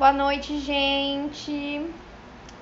Boa 0.00 0.14
noite, 0.14 0.58
gente. 0.58 1.86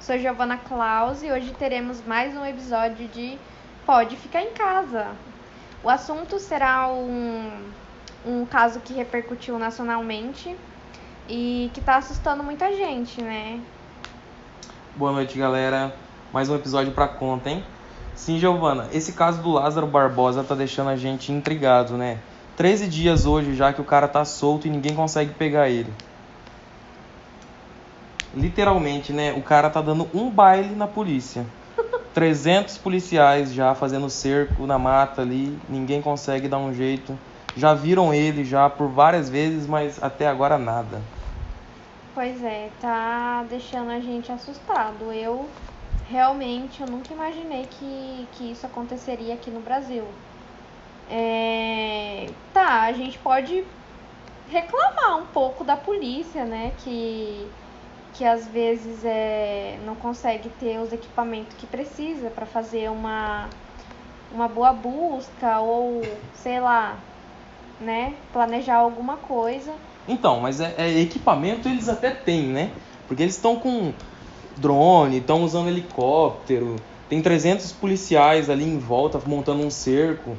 Sou 0.00 0.19
Giovana 0.19 0.56
Claus 0.56 1.22
e 1.22 1.30
hoje 1.30 1.54
teremos 1.57 2.03
mais 2.04 2.37
um 2.37 2.45
episódio 2.45 3.07
de 3.07 3.38
Pode 3.87 4.16
Ficar 4.16 4.43
em 4.43 4.50
Casa. 4.50 5.07
O 5.80 5.88
assunto 5.88 6.40
será 6.40 6.88
um, 6.88 7.48
um 8.27 8.45
caso 8.45 8.80
que 8.80 8.93
repercutiu 8.93 9.56
nacionalmente 9.56 10.53
e 11.29 11.71
que 11.72 11.80
tá 11.80 11.98
assustando 11.98 12.43
muita 12.43 12.74
gente, 12.74 13.23
né? 13.23 13.61
Boa 14.96 15.12
noite, 15.12 15.39
galera. 15.39 15.95
Mais 16.32 16.48
um 16.48 16.57
episódio 16.57 16.91
pra 16.91 17.07
conta, 17.07 17.50
hein? 17.50 17.62
Sim, 18.16 18.41
Giovana, 18.41 18.89
esse 18.93 19.12
caso 19.12 19.41
do 19.41 19.52
Lázaro 19.52 19.86
Barbosa 19.86 20.43
tá 20.43 20.57
deixando 20.57 20.91
a 20.91 20.96
gente 20.96 21.30
intrigado, 21.30 21.96
né? 21.96 22.18
13 22.57 22.89
dias 22.89 23.27
hoje 23.27 23.55
já 23.55 23.73
que 23.73 23.80
o 23.80 23.84
cara 23.84 24.09
tá 24.09 24.25
solto 24.25 24.66
e 24.66 24.70
ninguém 24.70 24.96
consegue 24.96 25.32
pegar 25.34 25.68
ele. 25.68 25.93
Literalmente, 28.38 29.12
né? 29.12 29.33
O 29.33 29.42
cara 29.42 29.69
tá 29.69 29.80
dando 29.80 30.09
um 30.15 30.30
baile 30.30 30.74
na 30.74 30.87
polícia. 30.87 31.45
300 32.15 32.78
policiais 32.78 33.52
já 33.52 33.74
fazendo 33.74 34.09
cerco 34.09 34.66
na 34.66 34.78
mata 34.78 35.23
ali, 35.23 35.59
ninguém 35.69 36.01
consegue 36.01 36.48
dar 36.48 36.59
um 36.59 36.73
jeito. 36.73 37.19
Já 37.56 37.74
viram 37.74 38.14
ele 38.14 38.45
já 38.45 38.70
por 38.70 38.88
várias 38.88 39.28
vezes, 39.28 39.66
mas 39.66 40.02
até 40.02 40.28
agora 40.28 40.56
nada. 40.56 41.01
Pois 42.14 42.42
é, 42.42 42.70
tá 42.80 43.45
deixando 43.48 43.91
a 43.91 44.01
gente 44.01 44.30
assustado. 44.30 45.12
Eu 45.12 45.48
realmente 46.09 46.80
eu 46.80 46.86
nunca 46.86 47.12
imaginei 47.12 47.66
que, 47.66 48.27
que 48.33 48.52
isso 48.52 48.66
aconteceria 48.66 49.34
aqui 49.34 49.50
no 49.50 49.61
Brasil. 49.61 50.05
É, 51.11 52.28
tá, 52.52 52.83
a 52.83 52.92
gente 52.92 53.19
pode 53.19 53.64
reclamar 54.50 55.19
um 55.19 55.27
pouco 55.27 55.64
da 55.64 55.77
polícia, 55.77 56.45
né? 56.45 56.73
Que, 56.84 57.47
que 58.18 58.24
às 58.24 58.48
vezes 58.48 59.04
é, 59.04 59.78
não 59.86 59.94
consegue 59.94 60.48
ter 60.48 60.80
os 60.80 60.92
equipamentos 60.92 61.55
que 61.56 61.69
precisa 61.69 62.28
para 62.28 62.44
fazer 62.44 62.91
uma, 62.91 63.48
uma 64.33 64.48
boa 64.48 64.72
busca 64.72 65.60
ou, 65.60 66.02
sei 66.34 66.58
lá, 66.58 66.98
né? 67.80 68.14
Planejar 68.33 68.78
alguma 68.78 69.16
coisa. 69.19 69.72
Então, 70.08 70.41
mas 70.41 70.60
é, 70.60 70.75
é 70.77 70.98
equipamento 70.98 71.69
eles 71.69 71.88
até 71.88 72.10
têm, 72.10 72.42
né? 72.48 72.72
Porque 73.06 73.22
eles 73.22 73.36
estão 73.36 73.55
com 73.55 73.92
drone, 74.56 75.19
estão 75.19 75.44
usando 75.44 75.69
helicóptero, 75.69 76.75
tem 77.08 77.22
300 77.22 77.70
policiais 77.70 78.50
ali 78.50 78.64
em 78.64 78.80
volta 78.80 79.20
montando 79.27 79.62
um 79.62 79.70
cerco. 79.70 80.36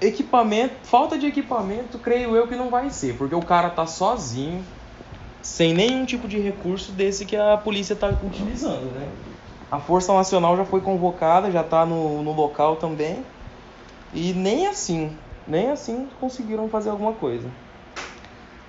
Equipamento, 0.00 0.74
falta 0.84 1.18
de 1.18 1.26
equipamento, 1.26 1.98
creio 1.98 2.36
eu 2.36 2.46
que 2.46 2.54
não 2.54 2.70
vai 2.70 2.88
ser, 2.90 3.16
porque 3.16 3.34
o 3.34 3.42
cara 3.42 3.68
tá 3.68 3.84
sozinho, 3.84 4.64
sem 5.42 5.74
nenhum 5.74 6.06
tipo 6.06 6.28
de 6.28 6.38
recurso 6.38 6.92
desse 6.92 7.26
que 7.26 7.36
a 7.36 7.56
polícia 7.56 7.96
tá 7.96 8.08
utilizando, 8.22 8.92
né? 8.92 9.08
A 9.70 9.80
Força 9.80 10.12
Nacional 10.14 10.56
já 10.56 10.64
foi 10.64 10.80
convocada, 10.80 11.50
já 11.50 11.64
tá 11.64 11.84
no, 11.84 12.22
no 12.22 12.32
local 12.32 12.76
também. 12.76 13.24
E 14.12 14.32
nem 14.34 14.66
assim, 14.66 15.18
nem 15.46 15.70
assim 15.70 16.08
conseguiram 16.20 16.68
fazer 16.68 16.90
alguma 16.90 17.14
coisa. 17.14 17.50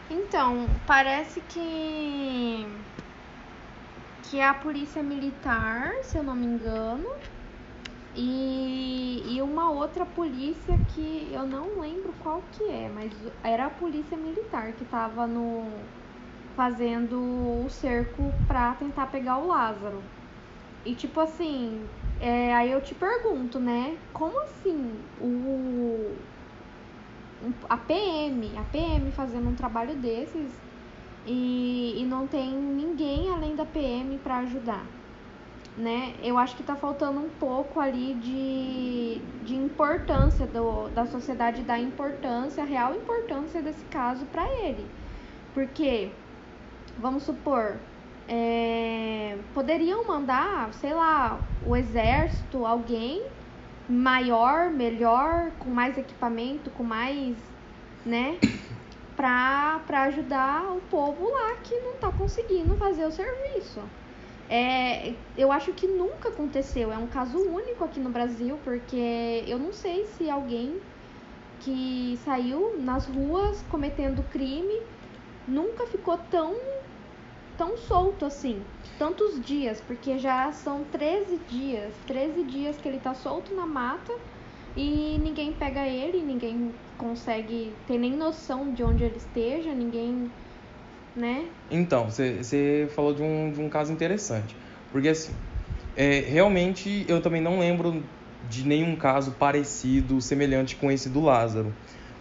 Então, 0.09 0.67
parece 0.87 1.41
que 1.41 2.65
que 4.29 4.39
é 4.39 4.47
a 4.47 4.53
polícia 4.53 5.03
militar, 5.03 5.91
se 6.01 6.17
eu 6.17 6.23
não 6.23 6.33
me 6.33 6.47
engano, 6.47 7.05
e, 8.15 9.21
e 9.27 9.41
uma 9.41 9.69
outra 9.69 10.05
polícia 10.05 10.75
que 10.95 11.29
eu 11.31 11.45
não 11.45 11.79
lembro 11.79 12.13
qual 12.23 12.41
que 12.51 12.63
é, 12.63 12.89
mas 12.89 13.11
era 13.43 13.67
a 13.67 13.69
polícia 13.69 14.17
militar 14.17 14.73
que 14.73 14.83
estava 14.83 15.27
no 15.27 15.67
fazendo 16.55 17.17
o 17.17 17.67
cerco 17.69 18.31
para 18.47 18.73
tentar 18.75 19.07
pegar 19.07 19.37
o 19.37 19.47
Lázaro. 19.47 20.01
E 20.85 20.93
tipo 20.95 21.19
assim, 21.19 21.81
é, 22.19 22.53
aí 22.53 22.71
eu 22.71 22.81
te 22.81 22.93
pergunto, 22.93 23.59
né? 23.59 23.97
Como 24.13 24.37
assim 24.41 24.91
o 25.21 26.15
a 27.69 27.77
PM, 27.77 28.51
a 28.57 28.63
PM 28.71 29.11
fazendo 29.11 29.49
um 29.49 29.55
trabalho 29.55 29.95
desses 29.95 30.51
e, 31.25 31.95
e 31.97 32.05
não 32.05 32.27
tem 32.27 32.51
ninguém 32.51 33.29
além 33.29 33.55
da 33.55 33.65
PM 33.65 34.17
para 34.19 34.37
ajudar. 34.37 34.85
Né? 35.77 36.13
Eu 36.21 36.37
acho 36.37 36.55
que 36.55 36.61
está 36.61 36.75
faltando 36.75 37.19
um 37.19 37.29
pouco 37.29 37.79
ali 37.79 38.13
de, 38.15 39.19
de 39.43 39.55
importância 39.55 40.45
do, 40.45 40.87
da 40.89 41.05
sociedade 41.07 41.63
dar 41.63 41.79
importância, 41.79 42.63
a 42.63 42.65
real 42.65 42.93
importância 42.93 43.61
desse 43.61 43.83
caso 43.85 44.23
para 44.27 44.43
ele. 44.63 44.85
Porque, 45.53 46.11
vamos 46.97 47.23
supor, 47.23 47.77
é, 48.27 49.37
poderiam 49.53 50.05
mandar, 50.05 50.73
sei 50.73 50.93
lá, 50.93 51.39
o 51.65 51.75
exército, 51.75 52.65
alguém 52.65 53.23
maior, 53.89 54.69
melhor, 54.69 55.51
com 55.59 55.69
mais 55.69 55.97
equipamento, 55.97 56.69
com 56.71 56.83
mais, 56.83 57.35
né? 58.05 58.37
para 59.15 60.03
ajudar 60.05 60.71
o 60.71 60.81
povo 60.89 61.29
lá 61.29 61.55
que 61.63 61.75
não 61.81 61.91
está 61.91 62.11
conseguindo 62.11 62.75
fazer 62.77 63.05
o 63.05 63.11
serviço. 63.11 63.81
É, 64.49 65.13
eu 65.37 65.51
acho 65.51 65.71
que 65.73 65.87
nunca 65.87 66.29
aconteceu, 66.29 66.91
é 66.91 66.97
um 66.97 67.07
caso 67.07 67.37
único 67.37 67.83
aqui 67.83 67.99
no 67.99 68.09
Brasil, 68.09 68.59
porque 68.63 69.43
eu 69.47 69.57
não 69.57 69.71
sei 69.71 70.05
se 70.05 70.29
alguém 70.29 70.79
que 71.61 72.19
saiu 72.25 72.75
nas 72.79 73.05
ruas 73.05 73.63
cometendo 73.69 74.21
crime 74.29 74.81
nunca 75.47 75.85
ficou 75.87 76.17
tão 76.29 76.55
tão 77.63 77.77
solto 77.77 78.25
assim, 78.25 78.61
tantos 78.99 79.39
dias, 79.39 79.79
porque 79.79 80.17
já 80.17 80.51
são 80.51 80.83
13 80.91 81.39
dias, 81.49 81.93
13 82.05 82.43
dias 82.43 82.75
que 82.75 82.89
ele 82.89 82.99
tá 82.99 83.13
solto 83.13 83.55
na 83.55 83.65
mata 83.65 84.11
e 84.75 85.17
ninguém 85.23 85.53
pega 85.53 85.87
ele, 85.87 86.21
ninguém 86.21 86.73
consegue 86.97 87.71
ter 87.87 87.97
nem 87.97 88.11
noção 88.17 88.73
de 88.73 88.83
onde 88.83 89.05
ele 89.05 89.15
esteja, 89.15 89.73
ninguém, 89.73 90.29
né? 91.15 91.45
Então, 91.71 92.09
você 92.09 92.89
falou 92.93 93.13
de 93.13 93.23
um, 93.23 93.49
de 93.53 93.61
um 93.61 93.69
caso 93.69 93.93
interessante, 93.93 94.53
porque 94.91 95.07
assim, 95.07 95.31
é, 95.95 96.19
realmente 96.19 97.05
eu 97.07 97.21
também 97.21 97.41
não 97.41 97.59
lembro 97.59 98.03
de 98.49 98.67
nenhum 98.67 98.97
caso 98.97 99.31
parecido, 99.39 100.19
semelhante 100.19 100.75
com 100.75 100.91
esse 100.91 101.07
do 101.07 101.21
Lázaro, 101.21 101.73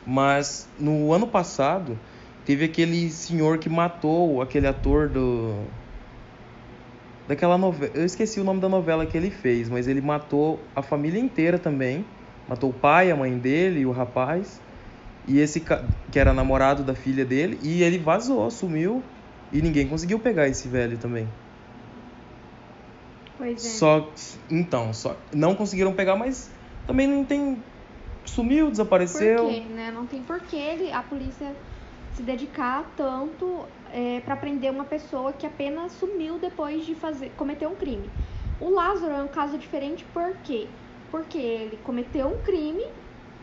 mas 0.06 0.68
no 0.78 1.12
ano 1.12 1.26
passado 1.26 1.98
teve 2.44 2.64
aquele 2.64 3.10
senhor 3.10 3.58
que 3.58 3.68
matou 3.68 4.42
aquele 4.42 4.66
ator 4.66 5.08
do 5.08 5.64
daquela 7.28 7.56
novela, 7.56 7.92
eu 7.94 8.04
esqueci 8.04 8.40
o 8.40 8.44
nome 8.44 8.60
da 8.60 8.68
novela 8.68 9.06
que 9.06 9.16
ele 9.16 9.30
fez, 9.30 9.68
mas 9.68 9.86
ele 9.86 10.00
matou 10.00 10.58
a 10.74 10.82
família 10.82 11.20
inteira 11.20 11.58
também 11.58 12.04
matou 12.48 12.70
o 12.70 12.72
pai, 12.72 13.10
a 13.10 13.16
mãe 13.16 13.36
dele 13.38 13.80
e 13.80 13.86
o 13.86 13.92
rapaz. 13.92 14.60
E 15.26 15.38
esse 15.38 15.60
que 15.60 16.18
era 16.18 16.32
namorado 16.32 16.82
da 16.82 16.94
filha 16.94 17.24
dele, 17.24 17.58
e 17.62 17.82
ele 17.82 17.98
vazou, 17.98 18.50
sumiu, 18.50 19.02
e 19.52 19.62
ninguém 19.62 19.86
conseguiu 19.88 20.18
pegar 20.18 20.48
esse 20.48 20.68
velho 20.68 20.98
também. 20.98 21.28
Pois 23.38 23.64
é. 23.64 23.68
Só 23.68 24.12
então, 24.50 24.92
só 24.92 25.16
não 25.32 25.54
conseguiram 25.54 25.92
pegar, 25.92 26.16
mas 26.16 26.50
também 26.86 27.06
não 27.06 27.24
tem 27.24 27.62
sumiu, 28.24 28.70
desapareceu. 28.70 29.44
Por 29.44 29.52
quê, 29.52 29.60
né? 29.60 29.90
Não 29.92 30.06
tem 30.06 30.22
porquê 30.22 30.56
ele, 30.56 30.92
a 30.92 31.02
polícia 31.02 31.54
se 32.14 32.22
dedicar 32.22 32.90
tanto 32.96 33.64
é, 33.92 34.20
para 34.20 34.36
prender 34.36 34.70
uma 34.70 34.84
pessoa 34.84 35.32
que 35.32 35.46
apenas 35.46 35.92
sumiu 35.92 36.38
depois 36.38 36.84
de 36.84 36.94
fazer 36.94 37.30
cometer 37.36 37.66
um 37.66 37.74
crime. 37.74 38.08
O 38.60 38.70
Lázaro 38.70 39.12
é 39.12 39.22
um 39.22 39.28
caso 39.28 39.58
diferente 39.58 40.04
porque 40.12 40.66
porque 41.10 41.36
ele 41.36 41.78
cometeu 41.84 42.26
um 42.26 42.38
crime 42.42 42.86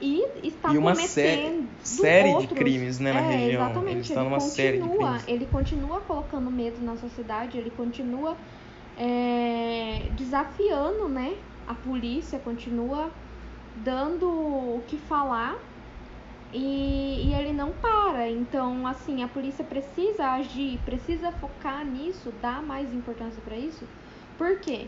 e 0.01 0.25
está 0.43 0.73
e 0.73 0.77
uma 0.77 0.95
cometendo 0.95 1.67
série 1.83 2.29
outros... 2.29 2.49
de 2.49 2.55
crimes 2.55 2.99
né, 2.99 3.13
na 3.13 3.19
é, 3.19 3.35
região. 3.35 3.63
Exatamente. 3.63 3.91
Ele, 3.91 4.01
está 4.01 4.13
ele 4.13 4.23
numa 4.23 4.39
continua, 4.39 4.55
série 4.55 4.81
de 4.81 4.89
crimes. 4.89 5.23
ele 5.27 5.45
continua 5.45 6.01
colocando 6.01 6.49
medo 6.49 6.83
na 6.83 6.95
sociedade, 6.97 7.57
ele 7.57 7.69
continua 7.69 8.35
é, 8.97 10.01
desafiando, 10.17 11.07
né, 11.07 11.35
a 11.67 11.75
polícia, 11.75 12.39
continua 12.39 13.11
dando 13.83 14.27
o 14.27 14.83
que 14.87 14.97
falar 14.97 15.55
e, 16.53 17.27
e, 17.27 17.33
ele 17.33 17.53
não 17.53 17.71
para. 17.71 18.29
Então, 18.29 18.87
assim, 18.87 19.23
a 19.23 19.27
polícia 19.27 19.63
precisa 19.63 20.31
agir, 20.31 20.79
precisa 20.85 21.31
focar 21.33 21.85
nisso, 21.85 22.33
dar 22.41 22.61
mais 22.61 22.93
importância 22.93 23.41
para 23.43 23.55
isso. 23.55 23.85
Por 24.37 24.59
quê? 24.59 24.87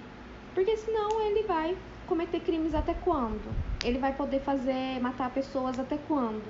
Porque 0.55 0.75
senão 0.77 1.21
ele 1.21 1.43
vai 1.43 1.77
cometer 2.07 2.39
crimes 2.39 2.73
até 2.73 2.93
quando? 2.93 3.53
Ele 3.83 3.99
vai 3.99 4.13
poder 4.13 4.41
fazer, 4.41 4.99
matar 5.01 5.29
pessoas 5.29 5.79
até 5.79 5.97
quando? 6.07 6.43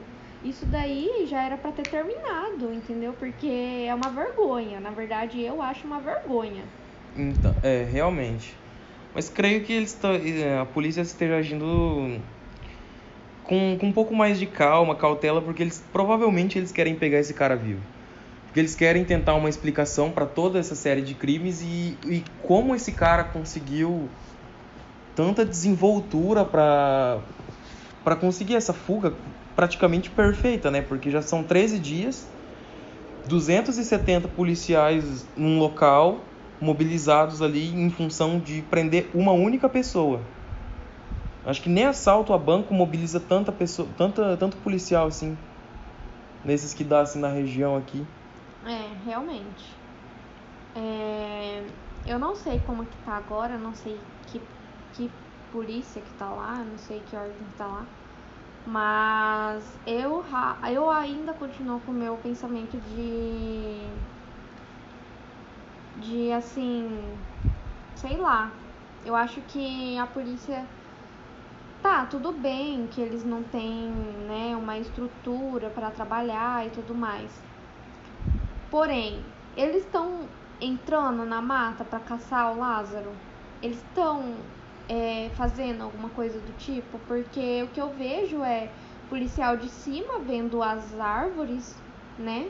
Isso 0.44 0.66
daí 0.66 1.28
já 1.28 1.44
era 1.44 1.56
para 1.56 1.72
ter 1.72 1.84
terminado, 1.84 2.74
entendeu? 2.74 3.14
Porque 3.14 3.86
é 3.88 3.94
uma 3.94 4.10
vergonha. 4.10 4.80
Na 4.80 4.90
verdade, 4.90 5.40
eu 5.42 5.62
acho 5.62 5.86
uma 5.86 6.00
vergonha. 6.00 6.64
Então, 7.16 7.54
é, 7.62 7.84
realmente. 7.84 8.56
Mas 9.14 9.30
creio 9.30 9.64
que 9.64 9.74
eles 9.74 10.00
é, 10.04 10.58
a 10.58 10.66
polícia 10.66 11.02
esteja 11.02 11.36
agindo 11.36 12.20
com, 13.44 13.78
com 13.80 13.88
um 13.88 13.94
pouco 13.94 14.14
mais 14.16 14.40
de 14.40 14.48
calma, 14.48 14.96
cautela, 14.96 15.42
porque 15.42 15.64
eles 15.64 15.80
provavelmente 15.82 16.58
eles 16.58 16.72
querem 16.72 16.96
pegar 16.96 17.20
esse 17.20 17.34
cara 17.34 17.56
vivo. 17.56 17.86
porque 18.46 18.60
eles 18.60 18.76
querem 18.76 19.06
tentar 19.06 19.36
uma 19.36 19.50
explicação 19.50 20.12
para 20.12 20.26
toda 20.28 20.60
essa 20.60 20.76
série 20.76 21.02
de 21.04 21.16
crimes 21.16 21.62
e, 21.62 22.00
e 22.06 22.26
como 22.40 22.76
esse 22.76 22.94
cara 22.94 23.24
conseguiu 23.26 24.12
tanta 25.16 25.46
desenvoltura 25.46 26.46
para 26.46 27.28
para 28.04 28.16
conseguir 28.16 28.56
essa 28.56 28.74
fuga 28.74 29.18
praticamente 29.56 30.12
perfeita, 30.12 30.72
né? 30.72 30.82
Porque 30.82 31.12
já 31.12 31.22
são 31.22 31.44
13 31.44 31.80
dias, 31.80 32.34
270 33.26 34.28
policiais 34.30 35.30
num 35.36 35.60
local 35.60 36.34
mobilizados 36.60 37.42
ali 37.42 37.74
em 37.74 37.90
função 37.92 38.40
de 38.40 38.62
prender 38.64 39.12
uma 39.14 39.34
única 39.34 39.70
pessoa. 39.70 40.32
Acho 41.46 41.62
que 41.62 41.70
nem 41.70 41.86
assalto 41.86 42.34
a 42.34 42.38
banco 42.38 42.74
mobiliza 42.74 43.20
tanta 43.20 43.52
pessoa, 43.52 43.88
tanta, 43.98 44.38
tanto 44.38 44.58
policial 44.58 45.08
assim, 45.08 45.36
nesses 46.44 46.74
que 46.74 46.84
dá 46.84 47.02
assim 47.02 47.20
na 47.20 47.30
região 47.30 47.76
aqui. 47.76 48.06
É, 48.64 48.94
realmente. 49.04 49.82
É, 50.76 51.66
eu 52.06 52.20
não 52.20 52.36
sei 52.36 52.60
como 52.60 52.86
que 52.86 52.98
tá 52.98 53.18
agora, 53.18 53.58
não 53.58 53.74
sei 53.74 54.00
que, 54.28 54.40
que 54.94 55.10
polícia 55.52 56.02
que 56.02 56.14
tá 56.14 56.30
lá, 56.30 56.64
não 56.64 56.78
sei 56.78 57.00
que 57.02 57.16
órgão 57.16 57.48
que 57.50 57.58
tá 57.58 57.68
lá. 57.68 57.86
Mas 58.66 59.80
eu, 59.86 60.24
eu 60.72 60.90
ainda 60.90 61.34
continuo 61.34 61.80
com 61.82 61.92
o 61.92 61.96
meu 61.96 62.18
pensamento 62.18 62.78
de. 62.80 63.90
De 66.00 66.32
assim. 66.32 67.18
Sei 67.96 68.18
lá. 68.18 68.52
Eu 69.04 69.16
acho 69.16 69.42
que 69.42 69.98
a 69.98 70.06
polícia. 70.08 70.68
Tá, 71.82 72.06
tudo 72.06 72.34
bem 72.34 72.88
que 72.88 73.02
eles 73.02 73.24
não 73.24 73.44
têm 73.44 73.90
né, 74.28 74.56
uma 74.56 74.78
estrutura 74.78 75.70
para 75.70 75.90
trabalhar 75.92 76.66
e 76.68 76.70
tudo 76.70 76.94
mais. 76.94 77.32
Porém, 78.70 79.24
eles 79.58 79.84
estão 79.86 80.30
entrando 80.62 81.26
na 81.26 81.42
mata 81.42 81.84
para 81.84 82.00
caçar 82.00 82.54
o 82.56 82.60
Lázaro? 82.60 83.12
Eles 83.62 83.78
estão 83.78 84.38
é, 84.88 85.30
fazendo 85.36 85.84
alguma 85.84 86.10
coisa 86.10 86.40
do 86.40 86.54
tipo? 86.54 87.00
Porque 87.00 87.64
o 87.64 87.68
que 87.70 87.82
eu 87.82 87.90
vejo 87.96 88.44
é 88.44 88.68
policial 89.10 89.58
de 89.58 89.68
cima 89.70 90.20
vendo 90.20 90.62
as 90.62 90.98
árvores, 91.00 91.76
né? 92.18 92.46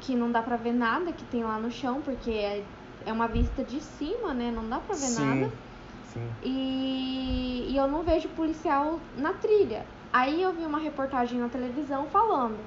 Que 0.00 0.16
não 0.16 0.32
dá 0.32 0.42
pra 0.42 0.56
ver 0.56 0.72
nada 0.72 1.12
que 1.12 1.24
tem 1.24 1.44
lá 1.44 1.58
no 1.58 1.70
chão, 1.70 2.02
porque 2.02 2.30
é, 2.30 2.64
é 3.06 3.12
uma 3.12 3.28
vista 3.28 3.62
de 3.64 3.80
cima, 3.80 4.34
né? 4.34 4.50
Não 4.50 4.68
dá 4.68 4.80
pra 4.80 4.96
ver 4.96 5.08
Sim. 5.08 5.14
nada. 5.14 5.71
E, 6.42 7.68
e 7.70 7.76
eu 7.76 7.86
não 7.88 8.02
vejo 8.02 8.28
policial 8.30 8.98
na 9.16 9.32
trilha. 9.34 9.86
Aí 10.12 10.42
eu 10.42 10.52
vi 10.52 10.64
uma 10.64 10.78
reportagem 10.78 11.38
na 11.38 11.48
televisão 11.48 12.06
falando 12.06 12.58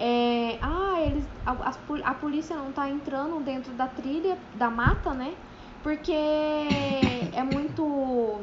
é, 0.00 0.58
ah, 0.62 0.98
eles, 1.02 1.28
a, 1.44 1.52
a, 1.52 2.10
a, 2.10 2.14
polícia 2.14 2.56
não 2.56 2.72
tá 2.72 2.88
entrando 2.88 3.38
dentro 3.40 3.70
da 3.74 3.86
trilha, 3.86 4.38
da 4.54 4.70
mata, 4.70 5.12
né? 5.12 5.34
Porque 5.82 6.10
é 6.10 7.42
muito 7.42 8.40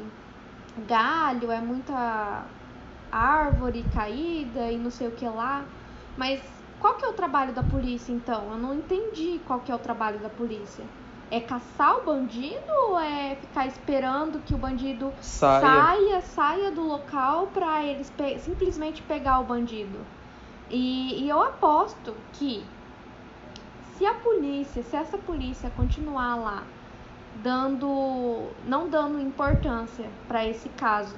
galho, 0.85 1.51
é 1.51 1.59
muita 1.59 2.45
árvore 3.11 3.83
caída 3.91 4.71
e 4.71 4.77
não 4.77 4.91
sei 4.91 5.07
o 5.07 5.11
que 5.11 5.27
lá. 5.27 5.65
Mas 6.15 6.39
qual 6.79 6.95
que 6.95 7.05
é 7.05 7.09
o 7.09 7.13
trabalho 7.13 7.53
da 7.53 7.63
polícia 7.63 8.11
então? 8.11 8.51
Eu 8.51 8.57
não 8.59 8.75
entendi 8.75 9.39
qual 9.47 9.59
que 9.61 9.71
é 9.71 9.75
o 9.75 9.79
trabalho 9.79 10.19
da 10.19 10.29
polícia. 10.29 10.85
É 11.29 11.41
caçar 11.41 11.97
o 11.97 12.05
bandido 12.05 12.71
ou 12.87 12.99
é 12.99 13.35
ficar 13.35 13.67
esperando 13.67 14.39
que 14.39 14.55
o 14.55 14.57
bandido 14.57 15.11
saia, 15.19 15.61
saia, 15.61 16.21
saia 16.21 16.71
do 16.71 16.81
local 16.81 17.47
para 17.47 17.83
eles 17.83 18.09
pe 18.09 18.39
simplesmente 18.39 19.01
pegar 19.01 19.39
o 19.41 19.43
bandido? 19.43 19.99
E, 20.69 21.23
e 21.23 21.29
eu 21.29 21.41
aposto 21.41 22.15
que 22.33 22.65
se 23.97 24.05
a 24.05 24.13
polícia, 24.13 24.83
se 24.83 24.95
essa 24.95 25.17
polícia 25.17 25.69
continuar 25.71 26.35
lá 26.35 26.63
dando, 27.43 28.51
não 28.65 28.89
dando 28.89 29.19
importância 29.19 30.05
para 30.27 30.45
esse 30.45 30.69
caso, 30.69 31.15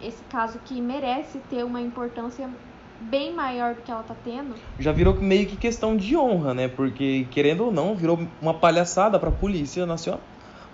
esse 0.00 0.22
caso 0.24 0.58
que 0.64 0.80
merece 0.80 1.38
ter 1.50 1.64
uma 1.64 1.80
importância 1.80 2.48
bem 3.10 3.34
maior 3.34 3.74
do 3.74 3.82
que 3.82 3.90
ela 3.90 4.02
tá 4.02 4.14
tendo. 4.24 4.54
Já 4.78 4.92
virou 4.92 5.14
meio 5.14 5.46
que 5.46 5.56
questão 5.56 5.96
de 5.96 6.16
honra, 6.16 6.54
né? 6.54 6.68
Porque 6.68 7.26
querendo 7.30 7.64
ou 7.64 7.72
não, 7.72 7.94
virou 7.94 8.18
uma 8.40 8.54
palhaçada 8.54 9.18
para 9.18 9.28
a 9.28 9.32
polícia 9.32 9.84
nacional, 9.86 10.20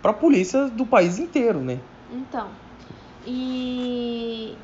para 0.03 0.11
a 0.11 0.15
polícia 0.15 0.69
do 0.69 0.87
país 0.87 1.19
inteiro, 1.19 1.61
né? 1.61 1.79
Então, 2.13 2.49
e 3.27 4.57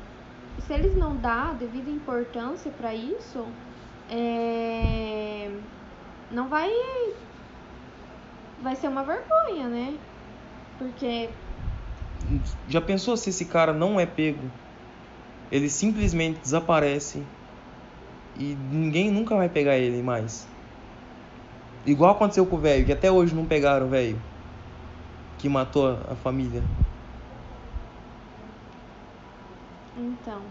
se 0.65 0.73
eles 0.73 0.97
não 0.97 1.15
dão 1.15 1.55
devida 1.55 1.89
importância 1.89 2.71
para 2.71 2.93
isso, 2.93 3.45
é... 4.09 5.49
não 6.31 6.47
vai 6.47 6.71
vai 8.61 8.75
ser 8.75 8.87
uma 8.87 9.03
vergonha, 9.03 9.67
né? 9.67 9.93
Porque 10.79 11.29
já 12.67 12.81
pensou 12.81 13.15
se 13.15 13.29
esse 13.29 13.45
cara 13.45 13.71
não 13.71 13.99
é 13.99 14.05
pego? 14.05 14.49
Ele 15.51 15.69
simplesmente 15.69 16.39
desaparece 16.39 17.21
e 18.37 18.55
ninguém 18.71 19.11
nunca 19.11 19.35
vai 19.35 19.49
pegar 19.49 19.77
ele 19.77 20.01
mais. 20.01 20.47
Igual 21.85 22.11
aconteceu 22.11 22.45
com 22.45 22.55
o 22.55 22.59
velho, 22.59 22.85
que 22.85 22.91
até 22.91 23.11
hoje 23.11 23.35
não 23.35 23.45
pegaram 23.45 23.85
o 23.87 23.89
velho 23.89 24.19
que 25.37 25.47
matou 25.47 25.99
a 26.09 26.15
família. 26.15 26.63
Então. 29.97 30.41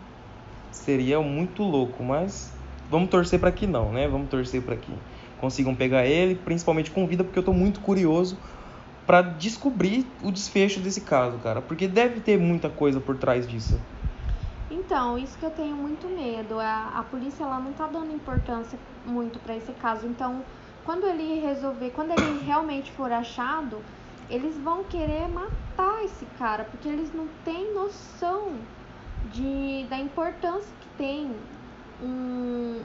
Seria 0.71 1.21
muito 1.21 1.63
louco, 1.63 2.03
mas 2.03 2.53
vamos 2.91 3.11
torcer 3.11 3.41
para 3.41 3.51
que 3.51 3.67
não, 3.67 3.93
né? 3.93 4.07
Vamos 4.07 4.29
torcer 4.29 4.63
para 4.63 4.77
que 4.77 4.93
consigam 5.41 5.75
pegar 5.75 6.07
ele, 6.07 6.35
principalmente 6.35 6.91
com 6.91 7.07
vida, 7.07 7.25
porque 7.25 7.39
eu 7.39 7.43
tô 7.43 7.53
muito 7.53 7.81
curioso 7.81 8.39
para 9.07 9.21
descobrir 9.21 10.07
o 10.23 10.31
desfecho 10.31 10.81
desse 10.81 11.03
caso, 11.03 11.39
cara, 11.39 11.61
porque 11.61 11.87
deve 11.87 12.21
ter 12.21 12.39
muita 12.39 12.71
coisa 12.71 13.01
por 13.01 13.19
trás 13.19 13.47
disso. 13.47 13.79
Então, 14.75 15.17
isso 15.17 15.39
que 15.39 15.47
eu 15.47 15.51
tenho 15.51 15.77
muito 15.77 16.09
medo. 16.09 16.59
A, 16.59 16.99
a 16.99 17.03
polícia 17.05 17.45
ela 17.45 17.61
não 17.61 17.73
tá 17.73 17.87
dando 17.87 18.13
importância 18.13 18.79
muito 19.07 19.39
para 19.39 19.57
esse 19.57 19.73
caso. 19.75 20.07
Então, 20.07 20.45
quando 20.85 21.07
ele 21.07 21.41
resolver, 21.41 21.91
quando 21.91 22.11
ele 22.11 22.45
realmente 22.45 22.91
for 22.93 23.11
achado, 23.13 23.79
eles 24.29 24.59
vão 24.59 24.85
querer 24.85 25.29
matar 25.29 26.05
esse 26.05 26.27
cara, 26.39 26.65
porque 26.65 26.89
eles 26.89 27.13
não 27.13 27.29
têm 27.45 27.73
noção 27.75 28.59
de, 29.33 29.87
da 29.89 29.99
importância 29.99 30.75
que 30.81 30.89
tem 30.99 31.31
um, 32.03 32.83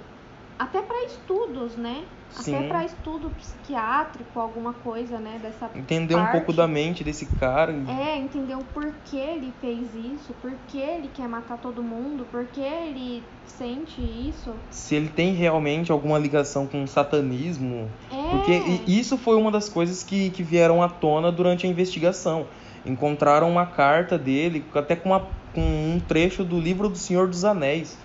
até 0.59 0.81
para 0.81 1.05
estudos, 1.05 1.77
né? 1.77 2.03
Sim. 2.31 2.53
Até 2.53 2.67
para 2.67 2.85
estudo 2.85 3.31
psiquiátrico, 3.31 4.39
alguma 4.39 4.73
coisa, 4.73 5.17
né? 5.17 5.39
Dessa 5.41 5.71
Entender 5.73 6.13
parte. 6.15 6.27
um 6.27 6.31
pouco 6.31 6.53
da 6.53 6.67
mente 6.67 7.01
desse 7.01 7.25
cara. 7.25 7.73
É, 7.87 8.17
entender 8.17 8.55
o 8.55 8.63
porquê 8.65 9.17
ele 9.17 9.53
fez 9.61 9.87
isso, 9.95 10.35
porquê 10.41 10.77
ele 10.77 11.09
quer 11.13 11.27
matar 11.29 11.57
todo 11.57 11.81
mundo, 11.81 12.27
porquê 12.29 12.59
ele 12.59 13.23
sente 13.45 14.01
isso. 14.01 14.53
Se 14.69 14.95
ele 14.95 15.07
tem 15.07 15.33
realmente 15.33 15.91
alguma 15.91 16.19
ligação 16.19 16.67
com 16.67 16.83
o 16.83 16.87
satanismo. 16.87 17.89
É. 18.11 18.29
Porque 18.29 18.81
isso 18.85 19.17
foi 19.17 19.37
uma 19.37 19.49
das 19.49 19.69
coisas 19.69 20.03
que, 20.03 20.29
que 20.29 20.43
vieram 20.43 20.83
à 20.83 20.89
tona 20.89 21.31
durante 21.31 21.65
a 21.65 21.69
investigação. 21.69 22.45
Encontraram 22.85 23.49
uma 23.49 23.65
carta 23.65 24.17
dele, 24.17 24.63
até 24.75 24.95
com, 24.95 25.09
uma, 25.09 25.25
com 25.53 25.61
um 25.61 25.99
trecho 26.05 26.43
do 26.43 26.59
livro 26.59 26.89
do 26.89 26.97
Senhor 26.97 27.27
dos 27.27 27.43
Anéis. 27.43 27.97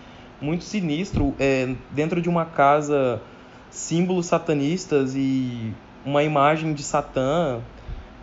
Muito 0.44 0.64
sinistro, 0.64 1.34
é, 1.38 1.74
dentro 1.90 2.20
de 2.20 2.28
uma 2.28 2.44
casa 2.44 3.20
símbolos 3.70 4.26
satanistas 4.26 5.14
e 5.16 5.72
uma 6.04 6.22
imagem 6.22 6.74
de 6.74 6.82
Satã, 6.82 7.62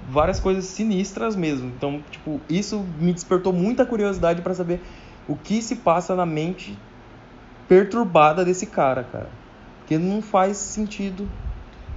várias 0.08 0.40
coisas 0.40 0.66
sinistras 0.66 1.36
mesmo. 1.36 1.68
Então, 1.76 2.02
tipo, 2.12 2.40
isso 2.48 2.86
me 3.00 3.12
despertou 3.12 3.52
muita 3.52 3.86
curiosidade 3.86 4.42
para 4.44 4.54
saber 4.54 4.82
o 5.28 5.36
que 5.36 5.62
se 5.62 5.78
passa 5.78 6.16
na 6.16 6.26
mente 6.26 6.78
perturbada 7.68 8.46
desse 8.46 8.68
cara, 8.68 9.04
cara. 9.04 9.30
Porque 9.80 9.98
não 9.98 10.22
faz 10.22 10.58
sentido. 10.58 11.28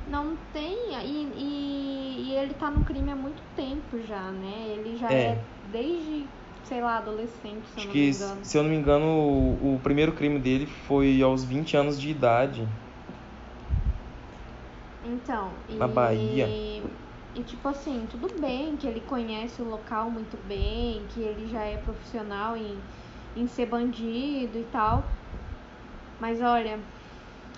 Não 0.08 0.36
tem, 0.52 0.76
e, 1.04 1.28
e, 1.36 2.28
e 2.28 2.34
ele 2.34 2.54
tá 2.54 2.70
no 2.70 2.82
crime 2.82 3.10
há 3.10 3.16
muito 3.16 3.42
tempo 3.54 4.00
já, 4.06 4.30
né? 4.30 4.68
Ele 4.76 4.96
já 4.96 5.12
É. 5.12 5.20
é, 5.20 5.38
desde, 5.70 6.26
sei 6.66 6.80
lá, 6.82 6.98
adolescente, 6.98 7.68
se 7.68 7.80
eu 7.80 7.84
Acho 7.84 7.86
não 7.86 7.92
que, 7.92 7.98
me 7.98 8.06
engano. 8.06 8.42
se 8.42 8.56
eu 8.58 8.62
não 8.64 8.70
me 8.70 8.76
engano, 8.76 9.04
o, 9.06 9.74
o 9.76 9.80
primeiro 9.80 10.14
crime 10.14 10.38
dele 10.40 10.66
foi 10.66 11.20
aos 11.22 11.44
20 11.44 11.76
anos 11.76 12.00
de 12.00 12.08
idade. 12.10 12.68
Então, 15.02 15.52
e, 15.68 15.76
Na 15.78 15.86
Bahia. 15.86 16.58
E 17.34 17.42
tipo 17.44 17.68
assim, 17.68 18.06
tudo 18.06 18.40
bem 18.40 18.76
que 18.76 18.86
ele 18.86 19.00
conhece 19.02 19.60
o 19.60 19.64
local 19.66 20.10
muito 20.10 20.36
bem, 20.38 21.06
que 21.08 21.20
ele 21.22 21.46
já 21.48 21.62
é 21.64 21.76
profissional 21.76 22.56
em, 22.56 22.80
em 23.36 23.46
ser 23.46 23.66
bandido 23.66 24.58
e 24.58 24.64
tal. 24.64 25.12
Mas 26.18 26.40
olha, 26.40 26.80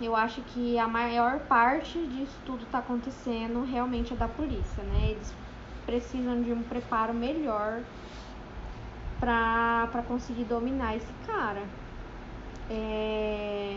eu 0.01 0.15
acho 0.17 0.43
que 0.43 0.79
a 0.79 0.89
maior 0.89 1.41
parte 1.47 2.07
disso 2.09 2.41
tudo 2.45 2.67
tá 2.67 2.79
acontecendo 2.79 3.63
realmente 3.63 4.13
é 4.13 4.17
da 4.17 4.29
polícia, 4.29 4.85
né? 4.85 5.11
Eles 5.13 5.35
precisam 5.87 6.43
de 6.43 6.53
um 6.53 6.63
preparo 6.63 7.15
melhor 7.15 7.85
pra, 9.21 9.89
pra 9.91 10.03
conseguir 10.03 10.45
dominar 10.45 10.97
esse 10.97 11.13
cara. 11.27 11.63
É... 12.69 13.77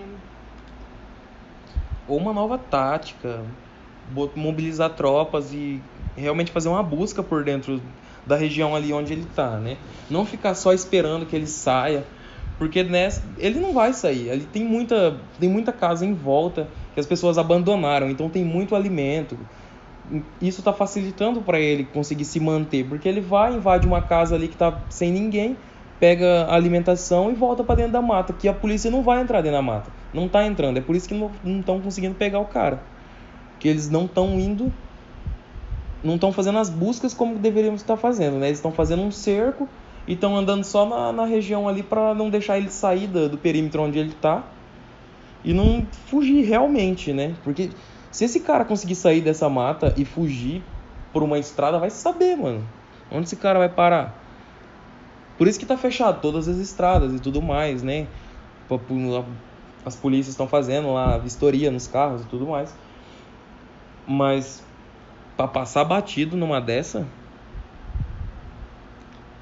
ou 2.08 2.18
uma 2.18 2.34
nova 2.34 2.58
tática, 2.58 3.44
mobilizar 4.36 4.90
tropas 4.92 5.54
e 5.54 5.80
realmente 6.18 6.52
fazer 6.52 6.68
uma 6.68 6.82
busca 6.82 7.22
por 7.22 7.44
dentro 7.44 7.80
da 8.26 8.36
região 8.36 8.76
ali 8.76 8.92
onde 8.92 9.14
ele 9.14 9.28
tá, 9.36 9.58
né? 9.58 9.78
Não 10.10 10.26
ficar 10.26 10.56
só 10.56 10.74
esperando 10.74 11.26
que 11.26 11.36
ele 11.36 11.46
saia, 11.48 12.04
porque 12.58 12.84
nessa, 12.84 13.24
ele 13.38 13.60
não 13.60 13.74
vai 13.74 13.94
sair. 13.94 14.32
Ali 14.32 14.46
tem 14.46 14.66
muita, 14.66 15.18
tem 15.40 15.48
muita 15.48 15.72
casa 15.72 16.06
em 16.06 16.14
volta 16.14 16.68
que 16.94 17.00
as 17.00 17.06
pessoas 17.06 17.38
abandonaram, 17.38 18.10
então 18.10 18.28
tem 18.28 18.44
muito 18.44 18.76
alimento. 18.76 19.38
Isso 20.42 20.62
está 20.62 20.74
facilitando 20.74 21.42
para 21.42 21.60
ele 21.60 21.84
conseguir 21.86 22.26
se 22.26 22.40
manter, 22.40 22.88
porque 22.88 23.08
ele 23.08 23.22
vai 23.22 23.54
invade 23.54 23.86
uma 23.86 24.02
casa 24.02 24.36
ali 24.36 24.48
que 24.48 24.58
tá 24.58 24.82
sem 24.90 25.12
ninguém, 25.12 25.56
pega 26.00 26.48
alimentação 26.50 27.32
e 27.32 27.36
volta 27.36 27.64
para 27.64 27.76
dentro 27.76 27.92
da 27.92 28.02
mata, 28.02 28.34
que 28.34 28.48
a 28.48 28.54
polícia 28.54 28.90
não 28.90 29.04
vai 29.04 29.22
entrar 29.22 29.42
dentro 29.42 29.58
da 29.58 29.62
mata. 29.62 29.92
Não 30.14 30.28
tá 30.28 30.46
entrando, 30.46 30.78
é 30.78 30.82
por 30.82 30.96
isso 30.96 31.08
que 31.08 31.14
não 31.14 31.60
estão 31.60 31.80
conseguindo 31.80 32.16
pegar 32.16 32.40
o 32.40 32.46
cara. 32.46 32.82
Que 33.60 33.68
eles 33.68 33.90
não 33.90 34.06
estão 34.06 34.40
indo 34.40 34.72
não 36.04 36.16
estão 36.16 36.32
fazendo 36.32 36.60
as 36.60 36.70
buscas 36.70 37.14
como 37.14 37.38
deveríamos 37.38 37.82
estar 37.82 37.98
fazendo, 37.98 38.38
né? 38.38 38.48
Eles 38.48 38.60
estão 38.60 38.72
fazendo 38.72 39.02
um 39.02 39.12
cerco 39.12 39.68
e 40.08 40.14
estão 40.14 40.36
andando 40.36 40.64
só 40.64 40.86
na, 40.86 41.12
na 41.12 41.26
região 41.26 41.68
ali 41.68 41.84
para 41.84 42.14
não 42.14 42.30
deixar 42.30 42.58
ele 42.58 42.70
sair 42.70 43.08
do, 43.08 43.30
do 43.30 43.38
perímetro 43.38 43.82
onde 43.84 44.00
ele 44.00 44.10
está 44.10 44.44
e 45.44 45.54
não 45.54 45.86
fugir 46.08 46.44
realmente, 46.46 47.14
né? 47.14 47.36
Porque 47.44 47.70
se 48.12 48.26
esse 48.26 48.40
cara 48.40 48.66
conseguir 48.66 48.96
sair 48.96 49.22
dessa 49.22 49.50
mata 49.50 49.94
e 49.98 50.04
fugir 50.06 50.64
por 51.14 51.24
uma 51.24 51.38
estrada, 51.38 51.80
vai 51.80 51.90
saber, 51.90 52.36
mano. 52.36 52.68
Onde 53.12 53.26
esse 53.26 53.36
cara 53.36 53.60
vai 53.60 53.70
parar? 53.70 54.14
Por 55.38 55.48
isso 55.48 55.60
que 55.60 55.66
tá 55.66 55.78
fechado 55.78 56.22
todas 56.22 56.48
as 56.48 56.58
estradas 56.58 57.14
e 57.14 57.20
tudo 57.20 57.42
mais, 57.42 57.82
né? 57.82 58.08
As 59.86 59.96
polícias 59.96 60.34
estão 60.34 60.48
fazendo 60.48 60.94
lá 60.94 61.18
vistoria 61.18 61.72
nos 61.72 61.88
carros 61.88 62.24
e 62.24 62.26
tudo 62.26 62.46
mais. 62.46 62.76
Mas 64.08 64.64
para 65.38 65.48
passar 65.48 65.86
batido 65.86 66.36
numa 66.36 66.60
dessa? 66.60 67.08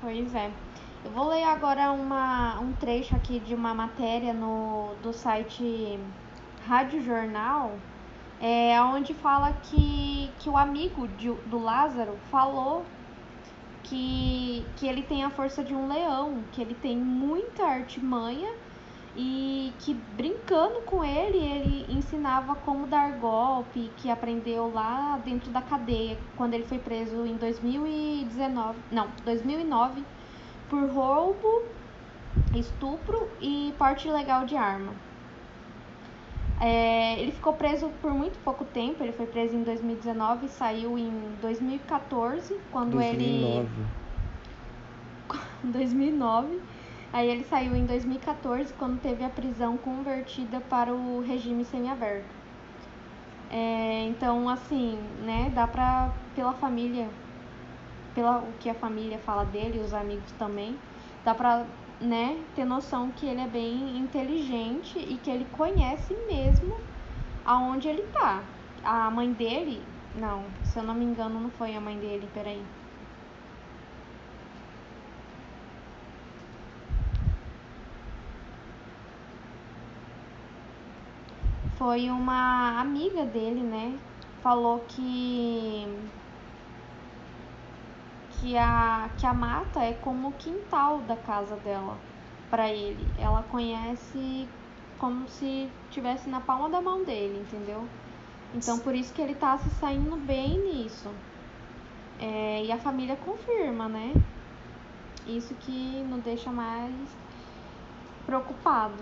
Pois 0.02 0.36
é. 0.36 0.52
Eu 1.04 1.12
vou 1.12 1.30
ler 1.30 1.44
agora 1.44 1.92
uma, 1.92 2.60
um 2.60 2.74
trecho 2.74 3.16
aqui 3.16 3.40
de 3.40 3.56
uma 3.56 3.74
matéria 3.74 4.34
no, 4.34 4.94
do 5.02 5.12
site 5.12 5.98
Rádio 6.68 7.02
Jornal, 7.02 7.72
é, 8.42 8.80
onde 8.82 9.14
fala 9.14 9.54
que, 9.64 10.30
que 10.40 10.50
o 10.50 10.58
amigo 10.58 11.08
de, 11.10 11.32
do 11.48 11.58
Lázaro 11.58 12.18
falou 12.30 12.86
que, 13.84 14.66
que 14.76 14.88
ele 14.88 15.02
tem 15.02 15.24
a 15.24 15.30
força 15.30 15.64
de 15.64 15.74
um 15.74 15.88
leão, 15.88 16.44
que 16.52 16.62
ele 16.62 16.76
tem 16.76 16.98
muita 16.98 17.64
artimanha 17.64 18.52
e 19.16 19.74
que 19.80 19.96
brincando 20.16 20.82
com 20.82 21.04
ele, 21.04 21.38
ele 21.38 21.86
ensinava 21.90 22.54
como 22.56 22.86
dar 22.86 23.14
golpe, 23.14 23.90
que 23.98 24.12
aprendeu 24.12 24.72
lá 24.72 25.20
dentro 25.26 25.50
da 25.50 25.62
cadeia, 25.62 26.18
quando 26.36 26.54
ele 26.54 26.66
foi 26.66 26.78
preso 26.78 27.26
em 27.26 27.36
2019, 27.36 28.78
não, 28.92 29.08
2009, 29.26 30.04
por 30.70 30.88
roubo, 30.90 31.64
estupro 32.54 33.28
e 33.42 33.74
porte 33.78 34.08
ilegal 34.08 34.46
de 34.46 34.56
arma. 34.56 35.07
É, 36.60 37.20
ele 37.20 37.32
ficou 37.32 37.54
preso 37.54 37.90
por 38.02 38.12
muito 38.12 38.40
pouco 38.40 38.66
tempo, 38.66 39.04
ele 39.04 39.12
foi 39.12 39.28
preso 39.28 39.56
em 39.56 39.64
2019 39.64 40.48
e 40.48 40.50
saiu 40.50 40.98
em 40.98 41.12
2014, 41.42 42.56
quando 42.72 42.92
2009. 42.92 43.68
ele. 45.64 45.72
2009 45.72 46.60
Aí 47.14 47.30
ele 47.30 47.44
saiu 47.46 47.76
em 47.76 47.86
2014, 47.86 48.74
quando 48.74 49.00
teve 49.02 49.24
a 49.24 49.30
prisão 49.30 49.78
convertida 49.78 50.60
para 50.60 50.94
o 50.94 51.22
regime 51.22 51.64
semiaberto. 51.64 52.26
É, 53.50 54.04
então, 54.10 54.50
assim, 54.50 55.00
né, 55.26 55.50
dá 55.56 55.66
pra, 55.66 56.12
pela 56.36 56.54
família, 56.54 57.08
pela 58.14 58.40
o 58.40 58.54
que 58.60 58.70
a 58.70 58.74
família 58.74 59.18
fala 59.20 59.46
dele, 59.46 59.80
os 59.80 59.94
amigos 59.94 60.32
também, 60.34 60.78
dá 61.24 61.34
pra, 61.34 61.66
né, 62.00 62.44
ter 62.56 62.66
noção 62.66 63.12
que 63.12 63.26
ele 63.26 63.42
é 63.42 63.48
bem 63.48 63.98
inteligente 63.98 65.00
e 65.00 65.18
que 65.18 65.30
ele 65.30 65.46
conhece 65.52 66.16
mesmo 66.28 66.76
aonde 67.46 67.88
ele 67.88 68.04
tá. 68.14 68.44
A 68.84 69.10
mãe 69.10 69.32
dele, 69.34 69.82
não, 70.16 70.44
se 70.64 70.80
eu 70.80 70.84
não 70.84 70.94
me 70.94 71.06
engano, 71.06 71.40
não 71.40 71.50
foi 71.50 71.76
a 71.76 71.82
mãe 71.82 71.98
dele, 71.98 72.28
peraí. 72.34 72.62
foi 81.78 82.10
uma 82.10 82.82
amiga 82.82 83.24
dele, 83.24 83.62
né? 83.62 83.98
Falou 84.42 84.80
que 84.88 85.88
que 88.40 88.58
a 88.58 89.10
que 89.18 89.26
a 89.26 89.34
mata 89.34 89.82
é 89.84 89.94
como 89.94 90.30
o 90.30 90.34
quintal 90.34 91.00
da 91.00 91.16
casa 91.16 91.56
dela 91.58 91.98
para 92.50 92.70
ele. 92.70 93.06
Ela 93.18 93.44
conhece 93.44 94.48
como 94.98 95.28
se 95.28 95.70
tivesse 95.92 96.30
na 96.30 96.40
palma 96.42 96.70
da 96.70 96.82
mão 96.82 97.04
dele, 97.04 97.40
entendeu? 97.40 97.86
Então 98.54 98.80
por 98.80 98.96
isso 98.96 99.14
que 99.14 99.22
ele 99.22 99.36
tá 99.36 99.58
se 99.58 99.70
saindo 99.72 100.16
bem 100.18 100.60
nisso. 100.60 101.10
É, 102.20 102.64
e 102.64 102.72
a 102.72 102.78
família 102.78 103.16
confirma, 103.16 103.88
né? 103.88 104.14
Isso 105.28 105.54
que 105.56 106.04
nos 106.10 106.24
deixa 106.24 106.52
mais 106.52 106.94
preocupado. 108.26 108.96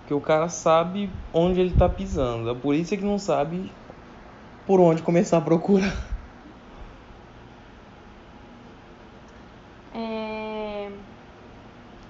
Porque 0.00 0.12
o 0.12 0.20
cara 0.20 0.48
sabe 0.50 1.10
onde 1.32 1.60
ele 1.60 1.74
tá 1.74 1.88
pisando. 1.88 2.50
A 2.50 2.54
polícia 2.54 2.96
que 2.96 3.04
não 3.04 3.18
sabe 3.18 3.72
por 4.66 4.78
onde 4.78 5.02
começar 5.02 5.38
a 5.38 5.40
procurar. 5.40 5.96
É... 9.94 10.90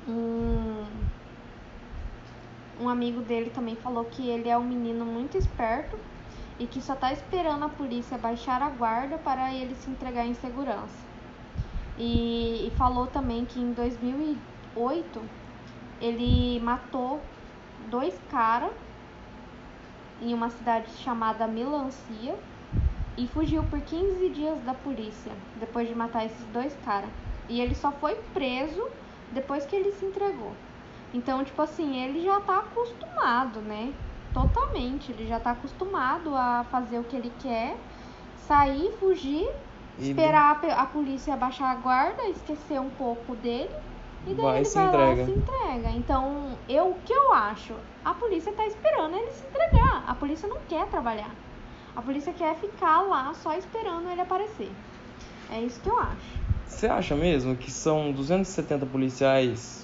Um... 0.09 0.85
um 2.81 2.89
amigo 2.89 3.13
dele 3.25 3.51
também 3.51 3.77
falou 3.77 4.05
que 4.05 4.29
ele 4.29 4.49
é 4.49 4.57
um 4.57 4.65
menino 4.65 5.05
muito 5.05 5.37
esperto 5.37 5.99
e 6.59 6.67
que 6.67 6.81
só 6.81 6.95
tá 6.95 7.13
esperando 7.13 7.65
a 7.65 7.69
polícia 7.69 8.17
baixar 8.17 8.63
a 8.63 8.71
guarda 8.71 9.19
para 9.19 9.53
ele 9.53 9.75
se 9.75 9.91
entregar 9.91 10.25
em 10.25 10.35
segurança. 10.35 11.05
E, 11.99 12.67
e 12.67 12.73
falou 12.77 13.07
também 13.07 13.45
que 13.45 13.61
em 13.61 13.73
2008 13.73 15.23
ele 16.01 16.61
matou 16.61 17.21
dois 17.91 18.15
caras 18.31 18.73
em 20.21 20.33
uma 20.33 20.51
cidade 20.51 20.91
chamada 21.03 21.47
Melancia 21.47 22.37
e 23.17 23.27
fugiu 23.29 23.63
por 23.65 23.81
15 23.81 24.29
dias 24.31 24.61
da 24.63 24.75
polícia 24.75 25.33
depois 25.59 25.89
de 25.89 25.95
matar 25.95 26.25
esses 26.25 26.45
dois 26.47 26.77
caras. 26.85 27.11
E 27.49 27.61
ele 27.61 27.75
só 27.75 27.93
foi 27.93 28.17
preso 28.33 28.89
depois 29.33 29.67
que 29.67 29.77
ele 29.77 29.93
se 29.93 30.05
entregou. 30.05 30.53
Então, 31.15 31.45
tipo 31.45 31.63
assim, 31.63 32.03
ele 32.03 32.25
já 32.25 32.41
tá 32.41 32.59
acostumado, 32.59 33.61
né? 33.61 33.95
Totalmente. 34.35 35.13
Ele 35.13 35.27
já 35.29 35.39
tá 35.39 35.53
acostumado 35.53 36.35
a 36.35 36.67
fazer 36.73 36.99
o 36.99 37.05
que 37.05 37.15
ele 37.15 37.33
quer, 37.41 37.77
sair, 38.49 38.93
fugir, 38.99 39.49
esperar 39.97 40.61
a, 40.61 40.83
a 40.83 40.87
polícia 40.87 41.37
baixar 41.37 41.71
a 41.71 41.77
guarda, 41.77 42.25
esquecer 42.25 42.81
um 42.81 42.91
pouco 42.91 43.37
dele 43.37 43.71
e 44.27 44.35
daí 44.35 44.45
vai 44.45 44.61
ele 44.61 44.69
vai 44.69 44.87
entrega. 44.87 45.07
lá 45.07 45.13
e 45.13 45.25
se 45.25 45.31
entrega. 45.31 45.91
Então, 45.91 46.59
eu, 46.69 46.91
o 46.91 46.95
que 47.05 47.13
eu 47.13 47.33
acho? 47.33 47.75
A 48.05 48.13
polícia 48.15 48.53
tá 48.53 48.67
esperando 48.67 49.17
ele 49.17 49.31
se 49.31 49.47
entregar. 49.47 50.05
A 50.09 50.15
polícia 50.15 50.49
não 50.49 50.59
quer 50.69 50.87
trabalhar. 50.89 51.31
A 51.95 52.03
polícia 52.03 52.33
quer 52.33 52.57
ficar 52.57 53.03
lá 53.03 53.33
só 53.35 53.55
esperando 53.57 54.11
ele 54.11 54.21
aparecer. 54.21 54.71
É 55.53 55.61
isso 55.61 55.81
que 55.81 55.89
eu 55.89 55.99
acho. 55.99 56.45
Você 56.67 56.89
acha 56.89 57.15
mesmo 57.15 57.55
que 57.55 57.71
são 57.71 58.11
270 58.11 58.85
policiais 58.87 59.84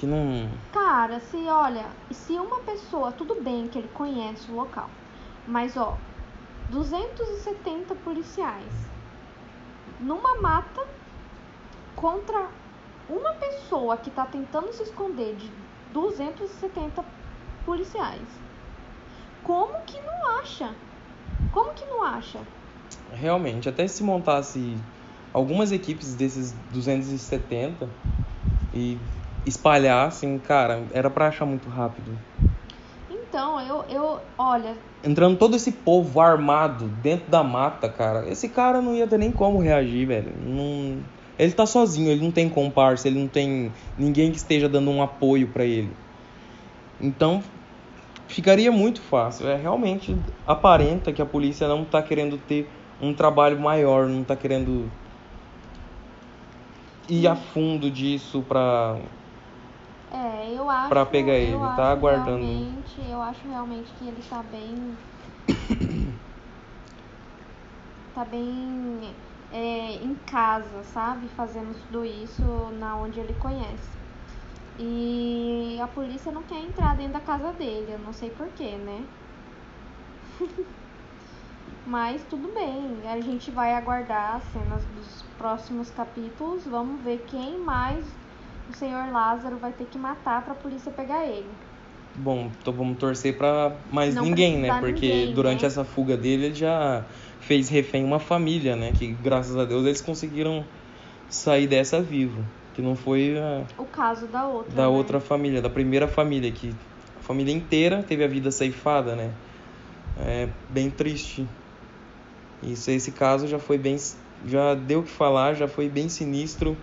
que 0.00 0.06
não. 0.06 0.48
Cara, 0.72 1.20
se 1.20 1.36
olha, 1.36 1.84
se 2.10 2.32
uma 2.32 2.60
pessoa, 2.60 3.12
tudo 3.12 3.42
bem 3.42 3.68
que 3.68 3.78
ele 3.78 3.88
conhece 3.88 4.50
o 4.50 4.54
local, 4.54 4.88
mas 5.46 5.76
ó, 5.76 5.94
270 6.70 7.94
policiais 7.96 8.72
numa 10.00 10.40
mata 10.40 10.80
contra 11.94 12.48
uma 13.10 13.34
pessoa 13.34 13.98
que 13.98 14.08
está 14.08 14.24
tentando 14.24 14.72
se 14.72 14.84
esconder 14.84 15.36
de 15.36 15.50
270 15.92 17.04
policiais, 17.66 18.26
como 19.44 19.74
que 19.84 20.00
não 20.00 20.38
acha? 20.40 20.74
Como 21.52 21.74
que 21.74 21.84
não 21.84 22.02
acha? 22.02 22.40
Realmente, 23.12 23.68
até 23.68 23.86
se 23.86 24.02
montasse 24.02 24.78
algumas 25.34 25.72
equipes 25.72 26.14
desses 26.14 26.52
270 26.72 27.86
e 28.72 28.96
espalhassem, 29.46 30.38
cara, 30.38 30.82
era 30.92 31.08
para 31.10 31.28
achar 31.28 31.46
muito 31.46 31.68
rápido. 31.68 32.16
Então, 33.10 33.60
eu, 33.60 33.84
eu, 33.88 34.20
olha. 34.36 34.74
Entrando 35.04 35.38
todo 35.38 35.56
esse 35.56 35.72
povo 35.72 36.20
armado 36.20 36.86
dentro 37.02 37.30
da 37.30 37.42
mata, 37.42 37.88
cara, 37.88 38.28
esse 38.28 38.48
cara 38.48 38.80
não 38.80 38.94
ia 38.94 39.06
ter 39.06 39.18
nem 39.18 39.30
como 39.30 39.60
reagir, 39.60 40.06
velho. 40.06 40.32
Não 40.44 40.98
ele 41.40 41.52
tá 41.52 41.64
sozinho, 41.64 42.10
ele 42.10 42.22
não 42.22 42.30
tem 42.30 42.50
comparsa, 42.50 43.08
ele 43.08 43.18
não 43.18 43.26
tem 43.26 43.72
ninguém 43.96 44.30
que 44.30 44.36
esteja 44.36 44.68
dando 44.68 44.90
um 44.90 45.02
apoio 45.02 45.48
para 45.48 45.64
ele. 45.64 45.90
Então, 47.00 47.42
ficaria 48.28 48.70
muito 48.70 49.00
fácil. 49.00 49.48
É 49.48 49.56
realmente 49.56 50.14
aparenta 50.46 51.14
que 51.14 51.22
a 51.22 51.24
polícia 51.24 51.66
não 51.66 51.82
está 51.82 52.02
querendo 52.02 52.36
ter 52.36 52.68
um 53.00 53.14
trabalho 53.14 53.58
maior, 53.58 54.06
não 54.06 54.20
está 54.20 54.36
querendo 54.36 54.90
ir 57.08 57.26
a 57.26 57.34
fundo 57.34 57.90
disso 57.90 58.44
para 58.46 58.98
é, 60.40 60.54
eu 60.54 60.68
acho. 60.70 60.88
Pra 60.88 61.04
pegar 61.06 61.34
ele, 61.34 61.58
tá 61.76 61.90
aguardando. 61.90 62.46
Eu 63.08 63.22
acho 63.22 63.46
realmente 63.48 63.90
que 63.98 64.06
ele 64.06 64.22
tá 64.28 64.42
bem. 64.42 64.96
tá 68.14 68.24
bem 68.24 69.14
é, 69.52 69.94
em 70.02 70.14
casa, 70.26 70.82
sabe? 70.84 71.28
Fazendo 71.36 71.74
tudo 71.86 72.04
isso 72.04 72.42
na 72.78 72.96
onde 72.96 73.20
ele 73.20 73.34
conhece. 73.34 74.00
E 74.78 75.78
a 75.82 75.86
polícia 75.88 76.32
não 76.32 76.42
quer 76.42 76.62
entrar 76.62 76.96
dentro 76.96 77.12
da 77.14 77.20
casa 77.20 77.52
dele, 77.52 77.92
eu 77.92 77.98
não 77.98 78.12
sei 78.12 78.30
porquê, 78.30 78.76
né? 78.76 79.04
Mas 81.86 82.22
tudo 82.24 82.48
bem, 82.54 83.00
a 83.10 83.20
gente 83.20 83.50
vai 83.50 83.74
aguardar 83.74 84.36
as 84.36 84.44
cenas 84.52 84.82
dos 84.94 85.22
próximos 85.36 85.90
capítulos. 85.90 86.64
Vamos 86.64 87.02
ver 87.02 87.24
quem 87.26 87.58
mais 87.58 88.06
o 88.70 88.72
senhor 88.72 89.10
Lázaro 89.12 89.56
vai 89.56 89.72
ter 89.72 89.84
que 89.84 89.98
matar 89.98 90.42
para 90.42 90.52
a 90.52 90.56
polícia 90.56 90.90
pegar 90.92 91.26
ele. 91.26 91.50
Bom, 92.14 92.50
então 92.60 92.72
vamos 92.72 92.98
torcer 92.98 93.36
para 93.36 93.76
mais 93.90 94.14
Não 94.14 94.24
ninguém, 94.24 94.58
né? 94.58 94.80
Porque 94.80 95.08
ninguém, 95.08 95.34
durante 95.34 95.62
né? 95.62 95.66
essa 95.66 95.84
fuga 95.84 96.16
dele 96.16 96.46
ele 96.46 96.54
já 96.54 97.04
fez 97.40 97.68
refém 97.68 98.04
uma 98.04 98.18
família, 98.18 98.76
né? 98.76 98.92
Que 98.92 99.12
graças 99.12 99.56
a 99.56 99.64
Deus 99.64 99.84
eles 99.86 100.00
conseguiram 100.00 100.64
sair 101.28 101.66
dessa 101.66 102.00
vivo. 102.00 102.44
Que 102.74 102.82
não 102.82 102.94
foi 102.94 103.36
a... 103.38 103.64
o 103.78 103.84
caso 103.84 104.26
da 104.26 104.46
outra. 104.46 104.72
Da 104.72 104.82
né? 104.82 104.88
outra 104.88 105.20
família, 105.20 105.60
da 105.60 105.70
primeira 105.70 106.06
família, 106.06 106.50
que 106.50 106.74
a 107.18 107.22
família 107.22 107.54
inteira 107.54 108.02
teve 108.02 108.24
a 108.24 108.28
vida 108.28 108.50
ceifada, 108.50 109.14
né? 109.14 109.30
É 110.18 110.48
bem 110.68 110.90
triste. 110.90 111.46
Isso, 112.62 112.90
esse 112.90 113.12
caso 113.12 113.46
já 113.46 113.58
foi 113.58 113.78
bem. 113.78 113.96
Já 114.46 114.74
deu 114.74 115.00
o 115.00 115.02
que 115.02 115.10
falar, 115.10 115.54
já 115.54 115.68
foi 115.68 115.88
bem 115.88 116.08
sinistro 116.08 116.76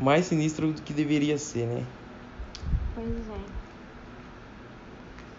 mais 0.00 0.26
sinistro 0.26 0.72
do 0.72 0.82
que 0.82 0.92
deveria 0.92 1.36
ser, 1.36 1.66
né? 1.66 1.84
Pois 2.94 3.28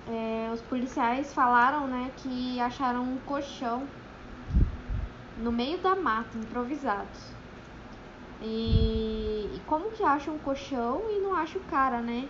é. 0.09 0.47
é. 0.47 0.51
Os 0.53 0.61
policiais 0.61 1.33
falaram, 1.33 1.87
né, 1.87 2.11
que 2.17 2.59
acharam 2.59 3.03
um 3.03 3.17
colchão 3.25 3.83
no 5.43 5.51
meio 5.51 5.77
da 5.79 5.95
mata, 5.95 6.37
improvisados. 6.37 7.31
E, 8.43 9.49
e 9.55 9.61
como 9.67 9.89
que 9.91 10.03
acham 10.03 10.35
um 10.35 10.39
colchão 10.39 11.01
e 11.09 11.19
não 11.19 11.35
acha 11.35 11.57
o 11.57 11.61
cara, 11.61 12.01
né? 12.01 12.27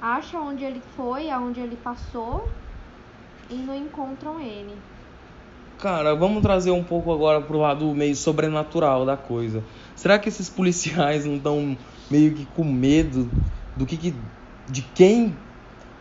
Acha 0.00 0.38
onde 0.38 0.64
ele 0.64 0.80
foi, 0.96 1.30
aonde 1.30 1.60
ele 1.60 1.76
passou 1.76 2.48
e 3.50 3.54
não 3.54 3.74
encontram 3.74 4.40
ele. 4.40 4.76
Cara, 5.78 6.12
vamos 6.12 6.42
trazer 6.42 6.72
um 6.72 6.82
pouco 6.82 7.12
agora 7.12 7.40
pro 7.40 7.56
lado 7.56 7.94
meio 7.94 8.16
sobrenatural 8.16 9.06
da 9.06 9.16
coisa. 9.16 9.62
Será 9.94 10.18
que 10.18 10.28
esses 10.28 10.50
policiais 10.50 11.24
não 11.24 11.36
estão 11.36 11.78
meio 12.10 12.34
que 12.34 12.44
com 12.46 12.64
medo 12.64 13.30
do 13.76 13.86
que, 13.86 13.96
que 13.96 14.12
de 14.68 14.82
quem 14.82 15.36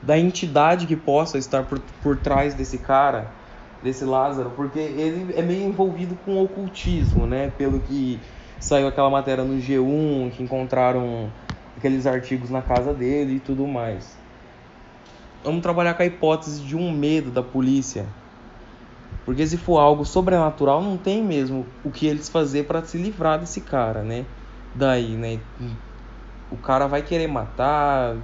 da 0.02 0.18
entidade 0.18 0.88
que 0.88 0.96
possa 0.96 1.38
estar 1.38 1.64
por, 1.64 1.80
por 2.02 2.18
trás 2.18 2.56
desse 2.56 2.80
cara, 2.80 3.32
desse 3.84 4.04
Lázaro, 4.04 4.52
porque 4.56 4.80
ele 4.80 5.36
é 5.38 5.44
meio 5.44 5.68
envolvido 5.68 6.18
com 6.26 6.42
ocultismo, 6.42 7.28
né? 7.28 7.52
Pelo 7.56 7.80
que 7.80 8.20
saiu 8.60 8.88
aquela 8.88 9.12
matéria 9.12 9.44
no 9.44 9.62
G1, 9.62 10.32
que 10.32 10.42
encontraram 10.42 11.32
aqueles 11.78 12.08
artigos 12.08 12.50
na 12.50 12.64
casa 12.64 12.96
dele 12.96 13.36
e 13.36 13.40
tudo 13.40 13.68
mais. 13.68 14.18
Vamos 15.44 15.62
trabalhar 15.62 15.94
com 15.94 16.02
a 16.02 16.06
hipótese 16.08 16.64
de 16.64 16.76
um 16.76 16.92
medo 16.92 17.30
da 17.30 17.44
polícia 17.44 18.08
porque 19.28 19.46
se 19.46 19.58
for 19.58 19.78
algo 19.78 20.06
sobrenatural, 20.06 20.82
não 20.82 20.98
tem 20.98 21.22
mesmo 21.22 21.68
o 21.84 21.92
que 21.92 22.08
eles 22.08 22.30
fazer 22.30 22.64
para 22.64 22.82
se 22.86 22.98
livrar 22.98 23.38
desse 23.38 23.60
cara, 23.60 24.02
né? 24.02 24.26
Daí, 24.74 25.18
né? 25.18 25.42
O 26.50 26.56
cara 26.56 26.88
vai 26.88 27.02
querer 27.02 27.28
matar, 27.28 28.16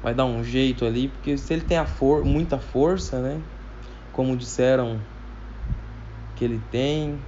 vai 0.00 0.14
dar 0.14 0.26
um 0.26 0.44
jeito 0.44 0.84
ali, 0.84 1.08
porque 1.08 1.36
se 1.36 1.52
ele 1.52 1.62
tem 1.62 1.76
a 1.76 1.84
for 1.84 2.24
muita 2.24 2.56
força, 2.56 3.20
né? 3.20 3.42
Como 4.12 4.36
disseram 4.36 5.00
que 6.36 6.44
ele 6.44 6.60
tem. 6.70 7.20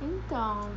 Então, 0.00 0.76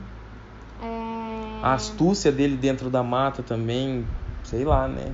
é... 0.81 1.61
a 1.61 1.75
astúcia 1.75 2.31
dele 2.31 2.57
dentro 2.57 2.89
da 2.89 3.03
mata 3.03 3.43
também, 3.43 4.07
sei 4.43 4.65
lá, 4.65 4.87
né? 4.87 5.13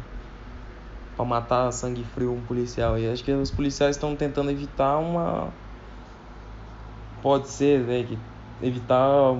Para 1.18 1.26
matar 1.26 1.70
sangue 1.74 2.06
frio 2.06 2.32
um 2.32 2.42
policial. 2.46 2.98
E 2.98 3.10
acho 3.10 3.26
que 3.26 3.34
os 3.34 3.52
policiais 3.52 3.98
estão 3.98 4.16
tentando 4.16 4.50
evitar 4.52 4.98
uma 5.00 5.61
pode 7.22 7.48
ser 7.48 7.80
né, 7.82 8.04
que 8.04 8.18
evitar 8.62 9.36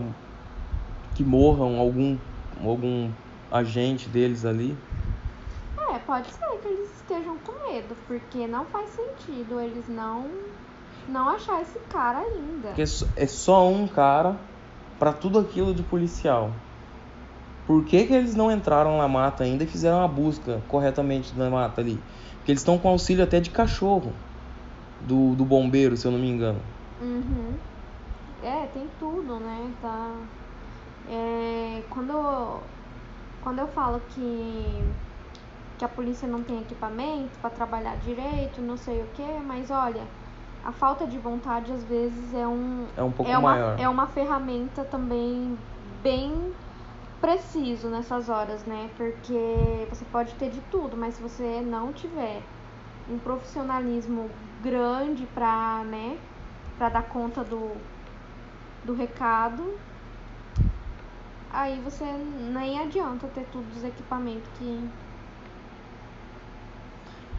que 1.16 1.24
morram 1.24 1.80
algum 1.80 2.18
algum 2.64 3.10
agente 3.52 4.08
deles 4.10 4.46
ali. 4.46 4.76
É, 5.90 6.00
pode 6.00 6.28
ser 6.32 6.58
que 6.62 6.68
eles 6.68 6.96
estejam 6.96 7.38
com 7.40 7.72
medo, 7.72 7.96
porque 8.08 8.48
não 8.48 8.66
faz 8.66 8.90
sentido 8.92 9.60
eles 9.60 9.88
não 9.90 10.30
não 11.08 11.30
achar 11.30 11.62
esse 11.62 11.78
cara 11.90 12.20
ainda. 12.20 12.70
Porque 12.70 12.84
é 13.18 13.28
só 13.28 13.68
um 13.68 13.88
cara 13.88 14.38
para 15.00 15.12
tudo 15.12 15.40
aquilo 15.40 15.74
de 15.74 15.84
policial. 15.84 16.52
Por 17.68 17.84
que, 17.86 18.06
que 18.06 18.14
eles 18.14 18.36
não 18.36 18.52
entraram 18.52 18.98
na 18.98 19.08
mata 19.08 19.44
ainda 19.44 19.64
e 19.64 19.68
fizeram 19.68 20.04
a 20.04 20.08
busca 20.08 20.62
corretamente 20.68 21.34
na 21.38 21.50
mata 21.50 21.82
ali? 21.82 21.98
Porque 22.38 22.52
eles 22.52 22.62
estão 22.62 22.78
com 22.78 22.90
auxílio 22.90 23.24
até 23.24 23.40
de 23.40 23.50
cachorro 23.50 24.12
do, 25.08 25.36
do 25.36 25.46
bombeiro, 25.46 25.96
se 25.96 26.06
eu 26.06 26.12
não 26.12 26.20
me 26.20 26.30
engano. 26.30 26.60
Uhum. 27.02 27.54
É, 28.44 28.66
tem 28.68 28.88
tudo, 29.00 29.40
né? 29.40 29.72
Tá. 29.82 30.16
É, 31.10 31.84
quando, 31.90 32.62
quando 33.42 33.60
eu 33.60 33.68
falo 33.68 34.00
que, 34.10 34.84
que 35.78 35.86
a 35.86 35.90
polícia 35.90 36.28
não 36.28 36.44
tem 36.44 36.62
equipamento 36.62 37.38
para 37.40 37.50
trabalhar 37.50 37.96
direito, 37.98 38.62
não 38.62 38.78
sei 38.78 39.02
o 39.02 39.08
que, 39.08 39.40
mas 39.46 39.70
olha, 39.70 40.08
a 40.64 40.72
falta 40.72 41.08
de 41.08 41.18
vontade 41.18 41.72
às 41.72 41.84
vezes 41.84 42.34
é 42.34 42.48
um. 42.48 42.88
É 42.96 43.04
um 43.04 43.12
pouco 43.12 43.32
é 43.32 43.38
uma, 43.38 43.52
maior. 43.52 43.80
É 43.80 43.90
uma 43.90 44.08
ferramenta 44.08 44.84
também 44.86 45.58
bem 46.02 46.54
preciso 47.20 47.90
nessas 47.90 48.30
horas, 48.30 48.66
né? 48.66 48.90
Porque 48.98 49.88
você 49.90 50.04
pode 50.06 50.34
ter 50.36 50.50
de 50.50 50.62
tudo, 50.62 50.98
mas 50.98 51.16
se 51.16 51.22
você 51.22 51.62
não 51.62 51.94
tiver 51.94 52.42
um 53.08 53.18
profissionalismo 53.20 54.30
grande 54.62 55.26
para, 55.28 55.84
né, 55.86 56.18
para 56.78 56.90
dar 56.90 57.04
conta 57.04 57.44
do, 57.44 57.74
do 58.84 58.94
recado, 58.94 59.78
aí 61.52 61.80
você 61.82 62.06
nem 62.06 62.80
adianta 62.80 63.28
ter 63.28 63.46
todos 63.52 63.78
os 63.78 63.84
equipamentos 63.84 64.50
que 64.58 64.90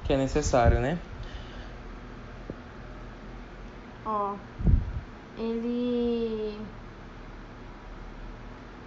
que 0.04 0.12
é 0.12 0.16
necessário, 0.16 0.80
né? 0.80 0.98
Ó, 4.04 4.34
ele 5.38 6.58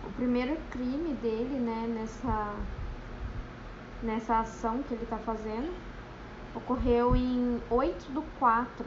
o 0.06 0.12
primeiro 0.12 0.58
crime 0.72 1.14
dele, 1.16 1.60
né, 1.60 1.88
nessa 1.88 2.54
nessa 4.04 4.40
ação 4.40 4.84
que 4.84 4.94
ele 4.94 5.06
tá 5.06 5.18
fazendo, 5.18 5.74
ocorreu 6.54 7.16
em 7.16 7.60
8 7.70 8.12
do 8.12 8.22
4 8.40 8.86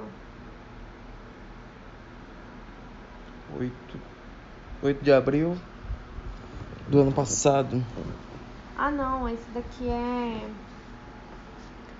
8, 3.56 4.00
8 4.82 5.04
de 5.04 5.12
abril 5.12 5.56
do 6.88 7.00
ano 7.00 7.12
passado. 7.12 7.82
Ah 8.76 8.90
não, 8.90 9.28
esse 9.28 9.48
daqui 9.50 9.88
é. 9.88 10.48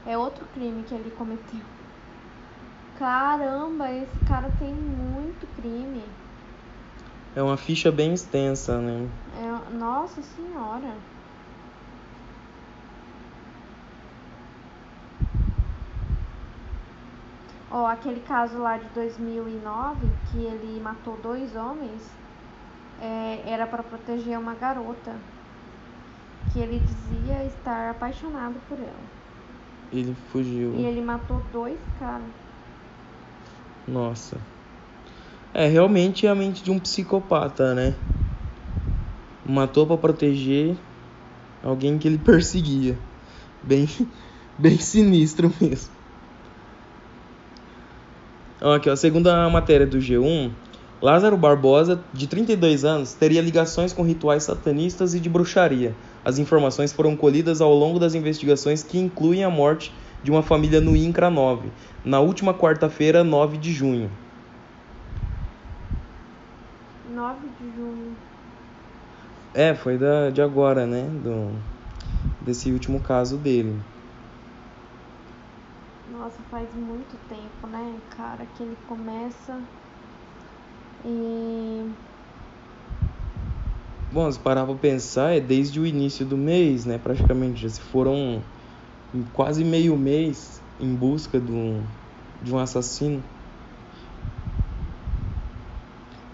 É 0.06 0.16
outro 0.16 0.44
crime 0.54 0.84
que 0.84 0.94
ele 0.94 1.10
cometeu. 1.10 1.60
Caramba, 2.98 3.90
esse 3.92 4.18
cara 4.26 4.50
tem 4.58 4.72
muito 4.72 5.46
crime. 5.56 6.02
É 7.36 7.42
uma 7.42 7.56
ficha 7.56 7.92
bem 7.92 8.14
extensa, 8.14 8.78
né? 8.78 9.08
É, 9.36 9.74
nossa 9.76 10.22
senhora. 10.22 10.94
Ó, 17.70 17.86
aquele 17.86 18.20
caso 18.20 18.58
lá 18.58 18.78
de 18.78 18.88
2009, 18.94 20.06
que 20.30 20.38
ele 20.38 20.80
matou 20.80 21.18
dois 21.22 21.54
homens, 21.54 22.02
é, 23.00 23.42
era 23.46 23.66
para 23.66 23.82
proteger 23.82 24.38
uma 24.38 24.54
garota, 24.54 25.14
que 26.52 26.60
ele 26.60 26.80
dizia 26.80 27.44
estar 27.44 27.90
apaixonado 27.90 28.54
por 28.68 28.78
ela. 28.78 29.18
Ele 29.92 30.16
fugiu. 30.32 30.74
E 30.76 30.84
ele 30.84 31.02
matou 31.02 31.42
dois 31.52 31.78
caras. 31.98 32.22
Nossa. 33.86 34.36
É 35.52 35.66
realmente 35.66 36.26
a 36.26 36.34
mente 36.34 36.62
de 36.62 36.70
um 36.70 36.78
psicopata, 36.78 37.74
né? 37.74 37.94
Matou 39.46 39.86
para 39.86 39.96
proteger 39.96 40.76
alguém 41.62 41.98
que 41.98 42.08
ele 42.08 42.18
perseguia. 42.24 42.96
Bem, 43.62 43.88
bem 44.58 44.78
sinistro 44.78 45.52
mesmo. 45.60 45.97
Aqui, 48.60 48.90
ó, 48.90 48.96
segundo 48.96 49.28
a 49.28 49.48
matéria 49.48 49.86
do 49.86 49.98
G1, 49.98 50.50
Lázaro 51.00 51.36
Barbosa, 51.36 52.02
de 52.12 52.26
32 52.26 52.84
anos, 52.84 53.14
teria 53.14 53.40
ligações 53.40 53.92
com 53.92 54.02
rituais 54.02 54.42
satanistas 54.42 55.14
e 55.14 55.20
de 55.20 55.28
bruxaria. 55.28 55.94
As 56.24 56.40
informações 56.40 56.92
foram 56.92 57.16
colhidas 57.16 57.60
ao 57.60 57.72
longo 57.72 58.00
das 58.00 58.16
investigações 58.16 58.82
que 58.82 58.98
incluem 58.98 59.44
a 59.44 59.50
morte 59.50 59.92
de 60.24 60.30
uma 60.32 60.42
família 60.42 60.80
no 60.80 60.96
INCRA 60.96 61.30
9, 61.30 61.68
na 62.04 62.18
última 62.18 62.52
quarta-feira, 62.52 63.22
9 63.22 63.58
de 63.58 63.72
junho. 63.72 64.10
9 67.14 67.36
de 67.60 67.76
junho. 67.76 68.16
É, 69.54 69.72
foi 69.72 69.96
da, 69.96 70.30
de 70.30 70.42
agora, 70.42 70.84
né? 70.84 71.08
Do, 71.22 71.52
desse 72.40 72.72
último 72.72 72.98
caso 72.98 73.36
dele. 73.36 73.76
Nossa, 76.18 76.42
faz 76.50 76.74
muito 76.74 77.16
tempo, 77.28 77.68
né, 77.68 78.00
cara, 78.10 78.44
que 78.44 78.64
ele 78.64 78.76
começa 78.88 79.62
e. 81.04 81.84
Bom, 84.10 84.30
se 84.32 84.40
parar 84.40 84.66
pra 84.66 84.74
pensar, 84.74 85.36
é 85.36 85.38
desde 85.38 85.78
o 85.78 85.86
início 85.86 86.26
do 86.26 86.36
mês, 86.36 86.84
né? 86.84 86.98
Praticamente. 86.98 87.60
Já 87.60 87.68
se 87.68 87.80
foram 87.80 88.42
quase 89.32 89.62
meio 89.62 89.96
mês 89.96 90.60
em 90.80 90.92
busca 90.96 91.38
de 91.38 91.52
um, 91.52 91.86
de 92.42 92.52
um 92.52 92.58
assassino. 92.58 93.22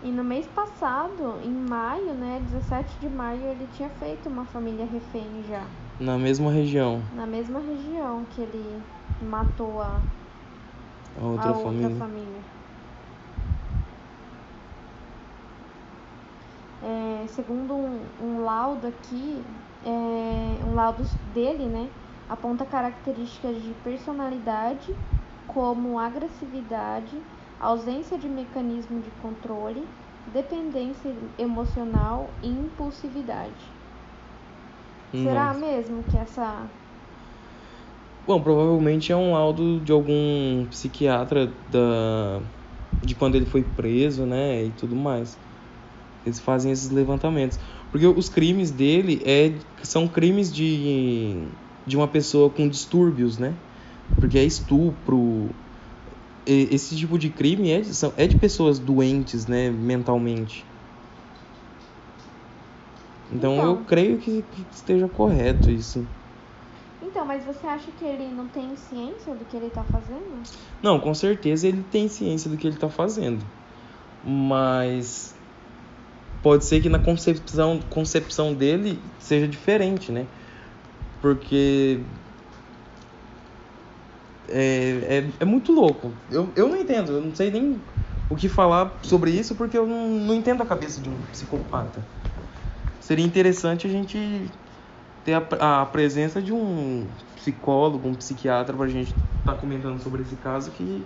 E 0.02 0.10
no 0.10 0.24
mês 0.24 0.46
passado, 0.46 1.40
em 1.42 1.52
maio, 1.52 2.14
né, 2.14 2.40
17 2.40 3.00
de 3.00 3.08
maio, 3.10 3.42
ele 3.48 3.66
tinha 3.74 3.90
feito 3.90 4.30
uma 4.30 4.46
família 4.46 4.86
refém 4.86 5.44
já. 5.44 5.66
Na 5.98 6.16
mesma 6.16 6.50
região. 6.50 7.02
Na 7.12 7.26
mesma 7.26 7.60
região 7.60 8.24
que 8.24 8.40
ele 8.40 8.82
matou 9.22 9.80
a, 9.80 10.00
a 11.16 11.24
outra, 11.26 11.50
a 11.50 11.54
família. 11.54 11.86
outra 11.88 11.98
família. 11.98 12.40
É, 16.82 17.26
segundo 17.28 17.74
um, 17.74 18.00
um, 18.20 18.38
laudo 18.44 18.86
aqui, 18.86 19.42
é, 19.84 20.64
um 20.64 20.74
laudo 20.74 21.02
dele, 21.32 21.66
né, 21.66 21.88
aponta 22.28 22.64
características 22.66 23.62
de 23.62 23.72
personalidade 23.82 24.94
como 25.46 25.98
agressividade, 25.98 27.22
ausência 27.58 28.18
de 28.18 28.28
mecanismo 28.28 29.00
de 29.00 29.10
controle, 29.12 29.88
dependência 30.26 31.14
emocional 31.38 32.28
e 32.42 32.48
impulsividade. 32.48 33.64
Nossa. 35.12 35.22
Será 35.28 35.54
mesmo 35.54 36.02
que 36.04 36.16
essa. 36.16 36.68
Bom, 38.26 38.40
provavelmente 38.40 39.12
é 39.12 39.16
um 39.16 39.32
laudo 39.32 39.80
de 39.80 39.92
algum 39.92 40.66
psiquiatra 40.70 41.52
da... 41.70 42.40
de 43.02 43.14
quando 43.14 43.34
ele 43.34 43.46
foi 43.46 43.62
preso, 43.62 44.24
né? 44.24 44.64
E 44.64 44.70
tudo 44.70 44.96
mais. 44.96 45.36
Eles 46.24 46.40
fazem 46.40 46.72
esses 46.72 46.90
levantamentos. 46.90 47.58
Porque 47.90 48.06
os 48.06 48.28
crimes 48.28 48.70
dele 48.70 49.22
é... 49.24 49.52
são 49.82 50.08
crimes 50.08 50.52
de... 50.52 51.36
de 51.86 51.96
uma 51.96 52.08
pessoa 52.08 52.48
com 52.48 52.68
distúrbios, 52.68 53.38
né? 53.38 53.54
Porque 54.18 54.38
é 54.38 54.44
estupro, 54.44 55.50
esse 56.46 56.94
tipo 56.96 57.18
de 57.18 57.30
crime 57.30 57.70
é 57.70 57.80
de, 57.80 57.90
é 58.16 58.26
de 58.26 58.36
pessoas 58.36 58.78
doentes, 58.78 59.46
né, 59.46 59.70
mentalmente. 59.70 60.64
Então, 63.32 63.54
então 63.54 63.66
eu 63.66 63.76
creio 63.84 64.18
que, 64.18 64.42
que, 64.42 64.66
esteja 64.70 65.08
correto 65.08 65.70
isso. 65.70 66.06
Então, 67.04 67.24
mas 67.26 67.44
você 67.44 67.66
acha 67.66 67.90
que 67.98 68.04
ele 68.04 68.26
não 68.34 68.48
tem 68.48 68.74
ciência 68.76 69.34
do 69.34 69.44
que 69.44 69.56
ele 69.56 69.66
está 69.66 69.84
fazendo? 69.84 70.42
Não, 70.82 70.98
com 70.98 71.14
certeza 71.14 71.68
ele 71.68 71.82
tem 71.82 72.08
ciência 72.08 72.50
do 72.50 72.56
que 72.56 72.66
ele 72.66 72.74
está 72.74 72.88
fazendo. 72.88 73.44
Mas 74.24 75.34
pode 76.42 76.64
ser 76.64 76.80
que 76.80 76.88
na 76.88 76.98
concepção, 76.98 77.80
concepção 77.90 78.54
dele 78.54 78.98
seja 79.18 79.46
diferente, 79.46 80.10
né? 80.10 80.26
Porque 81.20 82.00
é, 84.48 85.18
é, 85.18 85.24
é 85.40 85.44
muito 85.44 85.72
louco. 85.72 86.10
Eu, 86.30 86.48
eu 86.56 86.68
não 86.68 86.76
entendo, 86.76 87.12
eu 87.12 87.20
não 87.20 87.34
sei 87.34 87.50
nem 87.50 87.78
o 88.30 88.36
que 88.36 88.48
falar 88.48 88.98
sobre 89.02 89.30
isso 89.30 89.54
porque 89.54 89.76
eu 89.76 89.86
não, 89.86 90.08
não 90.08 90.34
entendo 90.34 90.62
a 90.62 90.66
cabeça 90.66 91.00
de 91.00 91.08
um 91.08 91.16
psicopata. 91.32 92.02
Seria 93.00 93.24
interessante 93.24 93.86
a 93.86 93.90
gente 93.90 94.50
ter 95.24 95.34
a, 95.34 95.82
a 95.82 95.86
presença 95.86 96.40
de 96.40 96.52
um 96.52 97.06
psicólogo, 97.36 98.08
um 98.08 98.14
psiquiatra 98.14 98.76
para 98.76 98.86
a 98.86 98.88
gente 98.88 99.08
estar 99.08 99.52
tá 99.52 99.54
comentando 99.54 100.00
sobre 100.00 100.22
esse 100.22 100.36
caso 100.36 100.70
que 100.72 101.04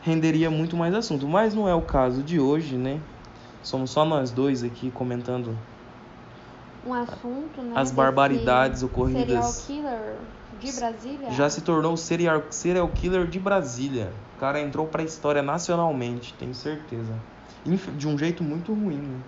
renderia 0.00 0.50
muito 0.50 0.76
mais 0.76 0.94
assunto. 0.94 1.26
Mas 1.26 1.54
não 1.54 1.68
é 1.68 1.74
o 1.74 1.82
caso 1.82 2.22
de 2.22 2.38
hoje, 2.38 2.76
né? 2.76 3.00
Somos 3.62 3.90
só 3.90 4.04
nós 4.04 4.30
dois 4.30 4.62
aqui 4.62 4.90
comentando 4.92 5.56
um 6.86 6.94
assunto, 6.94 7.60
né? 7.62 7.72
As 7.74 7.90
barbaridades 7.90 8.84
ocorridas. 8.84 9.44
Serial 9.44 9.52
killer 9.66 10.16
de 10.60 10.72
Brasília? 10.72 11.30
Já 11.32 11.50
se 11.50 11.60
tornou 11.62 11.94
o 11.94 11.96
serial, 11.96 12.44
serial 12.50 12.88
killer 12.88 13.26
de 13.26 13.40
Brasília. 13.40 14.12
O 14.36 14.40
cara 14.40 14.60
entrou 14.60 14.86
pra 14.86 15.02
história 15.02 15.42
nacionalmente, 15.42 16.32
tenho 16.34 16.54
certeza. 16.54 17.12
De 17.96 18.06
um 18.06 18.16
jeito 18.16 18.44
muito 18.44 18.72
ruim, 18.72 18.98
né? 18.98 19.18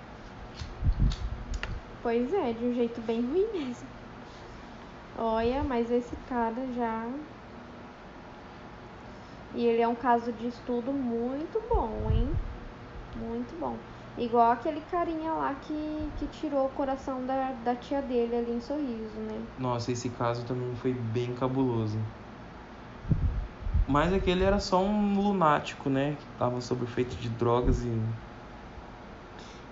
Pois 2.00 2.32
é, 2.32 2.52
de 2.52 2.64
um 2.64 2.74
jeito 2.74 3.00
bem 3.00 3.20
ruim 3.20 3.46
mesmo. 3.52 3.88
Olha, 5.18 5.62
mas 5.62 5.90
esse 5.90 6.16
cara 6.16 6.72
já. 6.72 7.06
E 9.52 9.66
ele 9.66 9.82
é 9.82 9.88
um 9.88 9.94
caso 9.96 10.32
de 10.32 10.46
estudo 10.46 10.92
muito 10.94 11.60
bom, 11.68 12.10
hein? 12.10 12.42
Muito 13.14 13.56
bom. 13.58 13.84
Igual 14.16 14.50
aquele 14.52 14.82
carinha 14.82 15.34
lá 15.34 15.54
que, 15.56 16.12
que 16.16 16.28
tirou 16.28 16.66
o 16.68 16.72
coração 16.74 17.26
da, 17.26 17.52
da 17.54 17.76
tia 17.76 18.02
dele 18.02 18.36
ali 18.36 18.52
em 18.52 18.60
sorriso, 18.60 19.22
né? 19.22 19.48
Nossa, 19.58 19.92
esse 19.92 20.10
caso 20.10 20.46
também 20.46 20.74
foi 20.74 20.94
bem 20.94 21.34
cabuloso. 21.34 22.10
Mas 23.88 24.12
aquele 24.12 24.44
era 24.44 24.60
só 24.60 24.80
um 24.84 25.20
lunático, 25.20 25.88
né? 25.90 26.14
Que 26.16 26.30
tava 26.36 26.60
sob 26.60 26.84
efeito 26.84 27.16
de 27.16 27.28
drogas 27.30 27.82
e. 27.82 27.90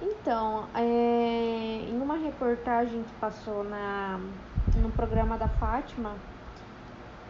Então, 0.01 0.71
é, 0.75 0.81
em 0.83 2.01
uma 2.01 2.17
reportagem 2.19 3.05
que 3.05 3.15
passou 3.15 3.65
na, 3.65 4.19
no 4.77 4.91
programa 4.91 5.37
da 5.37 5.49
Fátima 5.49 6.13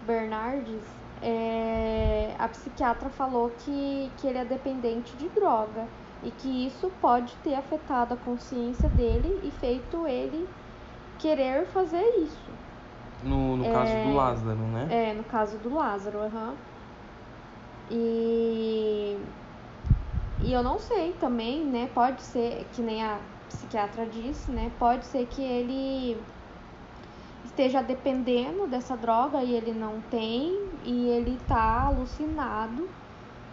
Bernardes, 0.06 0.82
é, 1.22 2.35
a 2.38 2.48
psiquiatra 2.48 3.09
falou 3.11 3.50
que, 3.59 4.11
que 4.18 4.26
ele 4.26 4.38
é 4.38 4.44
dependente 4.44 5.16
de 5.16 5.28
droga 5.30 5.85
e 6.22 6.30
que 6.30 6.66
isso 6.66 6.90
pode 7.00 7.32
ter 7.42 7.54
afetado 7.54 8.14
a 8.14 8.16
consciência 8.18 8.88
dele 8.90 9.40
e 9.42 9.50
feito 9.50 10.06
ele 10.06 10.46
querer 11.18 11.66
fazer 11.66 12.04
isso. 12.18 12.50
No, 13.24 13.56
no 13.56 13.64
é, 13.64 13.72
caso 13.72 13.92
do 14.04 14.14
Lázaro, 14.14 14.59
né? 14.59 14.88
É, 14.90 15.14
no 15.14 15.24
caso 15.24 15.59
do 15.59 15.74
Lázaro, 15.74 16.18
aham. 16.18 16.50
Uhum. 16.50 16.56
E, 17.90 19.16
e 20.42 20.52
eu 20.52 20.62
não 20.62 20.78
sei 20.78 21.12
também, 21.14 21.64
né? 21.64 21.88
Pode 21.94 22.20
ser, 22.22 22.66
que 22.74 22.82
nem 22.82 23.02
a 23.02 23.18
psiquiatra 23.48 24.06
disse, 24.06 24.50
né? 24.50 24.70
Pode 24.78 25.06
ser 25.06 25.26
que 25.26 25.42
ele 25.42 26.16
esteja 27.57 27.83
dependendo 27.83 28.66
dessa 28.66 28.95
droga 28.95 29.42
e 29.42 29.55
ele 29.55 29.73
não 29.73 29.99
tem, 30.11 30.69
e 30.85 31.09
ele 31.09 31.38
tá 31.49 31.87
alucinado 31.87 32.87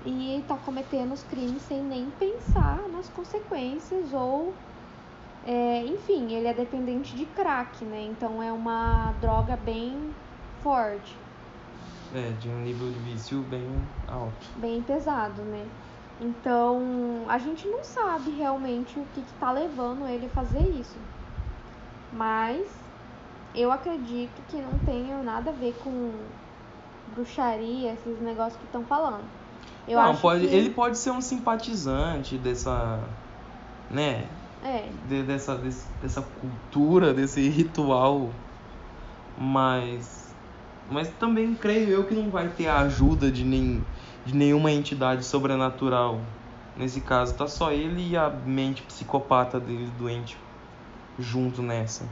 e 0.05 0.39
está 0.39 0.57
cometendo 0.57 1.13
os 1.13 1.23
crimes 1.23 1.61
sem 1.61 1.81
nem 1.81 2.11
pensar 2.19 2.81
nas 2.89 3.07
consequências 3.07 4.13
ou 4.13 4.53
é, 5.45 5.85
enfim, 5.85 6.33
ele 6.33 6.47
é 6.47 6.53
dependente 6.53 7.15
de 7.15 7.25
crack, 7.27 7.85
né? 7.85 8.05
Então 8.11 8.43
é 8.43 8.51
uma 8.51 9.13
droga 9.21 9.55
bem 9.55 10.13
forte. 10.61 11.15
É, 12.13 12.29
de 12.41 12.49
um 12.49 12.59
nível 12.59 12.91
de 12.91 12.99
vício 12.99 13.39
bem 13.43 13.69
alto. 14.09 14.49
Bem 14.57 14.81
pesado, 14.81 15.41
né? 15.43 15.65
Então 16.19 17.23
a 17.29 17.37
gente 17.37 17.65
não 17.69 17.85
sabe 17.85 18.31
realmente 18.31 18.99
o 18.99 19.05
que 19.13 19.21
está 19.21 19.49
levando 19.53 20.05
ele 20.09 20.25
a 20.25 20.29
fazer 20.29 20.67
isso. 20.77 20.97
Mas 22.11 22.82
eu 23.55 23.71
acredito 23.71 24.41
que 24.47 24.57
não 24.57 24.77
tenha 24.79 25.21
nada 25.21 25.51
a 25.51 25.53
ver 25.53 25.75
com 25.83 26.11
bruxaria, 27.13 27.93
esses 27.93 28.19
negócios 28.21 28.57
que 28.57 28.65
estão 28.65 28.83
falando. 28.83 29.23
Eu 29.87 30.01
não, 30.01 30.15
pode, 30.15 30.47
que... 30.47 30.55
ele 30.55 30.69
pode 30.69 30.97
ser 30.97 31.11
um 31.11 31.21
simpatizante 31.21 32.37
dessa, 32.37 32.99
né? 33.91 34.25
É. 34.63 34.89
De, 35.07 35.23
dessa, 35.23 35.55
desse, 35.55 35.85
dessa 36.01 36.21
cultura, 36.21 37.13
desse 37.13 37.47
ritual, 37.49 38.29
mas, 39.37 40.33
mas 40.89 41.09
também 41.19 41.53
creio 41.53 41.89
eu 41.89 42.05
que 42.05 42.15
não 42.15 42.29
vai 42.29 42.47
ter 42.47 42.67
a 42.67 42.79
ajuda 42.79 43.29
de, 43.29 43.43
nem, 43.43 43.83
de 44.25 44.35
nenhuma 44.35 44.71
entidade 44.71 45.25
sobrenatural. 45.25 46.21
Nesse 46.77 47.01
caso, 47.01 47.35
tá 47.35 47.45
só 47.45 47.71
ele 47.71 48.09
e 48.11 48.17
a 48.17 48.29
mente 48.29 48.81
psicopata 48.83 49.59
dele 49.59 49.91
doente 49.99 50.37
junto 51.19 51.61
nessa. 51.61 52.05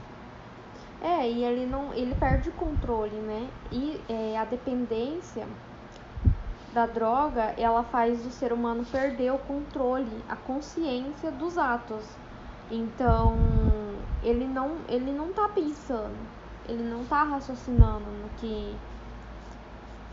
É, 1.02 1.28
e 1.28 1.44
ele 1.44 1.66
não, 1.66 1.94
ele 1.94 2.14
perde 2.14 2.50
o 2.50 2.54
controle, 2.54 3.16
né? 3.16 3.50
E 3.72 4.00
é, 4.08 4.38
a 4.38 4.46
dependência 4.46 5.48
da 6.72 6.86
droga, 6.86 7.54
ela 7.58 7.84
faz 7.84 8.26
o 8.26 8.30
ser 8.30 8.54
humano 8.54 8.86
perder 8.86 9.34
o 9.34 9.40
controle, 9.40 10.24
a 10.30 10.36
consciência 10.36 11.32
dos 11.32 11.58
atos. 11.58 12.06
Então, 12.70 13.36
ele 14.24 14.46
não, 14.48 14.78
ele 14.88 15.12
não 15.12 15.34
tá 15.34 15.50
pensando, 15.50 16.16
ele 16.70 16.84
não 16.84 17.04
tá 17.06 17.24
raciocinando 17.24 18.06
no 18.06 18.30
que 18.38 18.80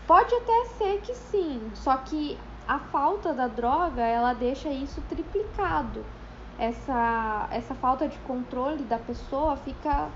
pode 0.07 0.35
até 0.35 0.65
ser 0.79 1.01
que 1.03 1.15
sim, 1.15 1.71
só 1.75 1.99
que 1.99 2.39
a 2.67 2.79
falta 2.79 3.33
da 3.33 3.47
droga, 3.47 4.03
ela 4.03 4.33
deixa 4.33 4.69
isso 4.71 5.01
triplicado. 5.03 6.05
Essa 6.59 7.47
essa 7.53 7.75
falta 7.75 8.09
de 8.09 8.19
controle 8.21 8.85
da 8.85 8.99
pessoa 8.99 9.57
fica 9.57 10.11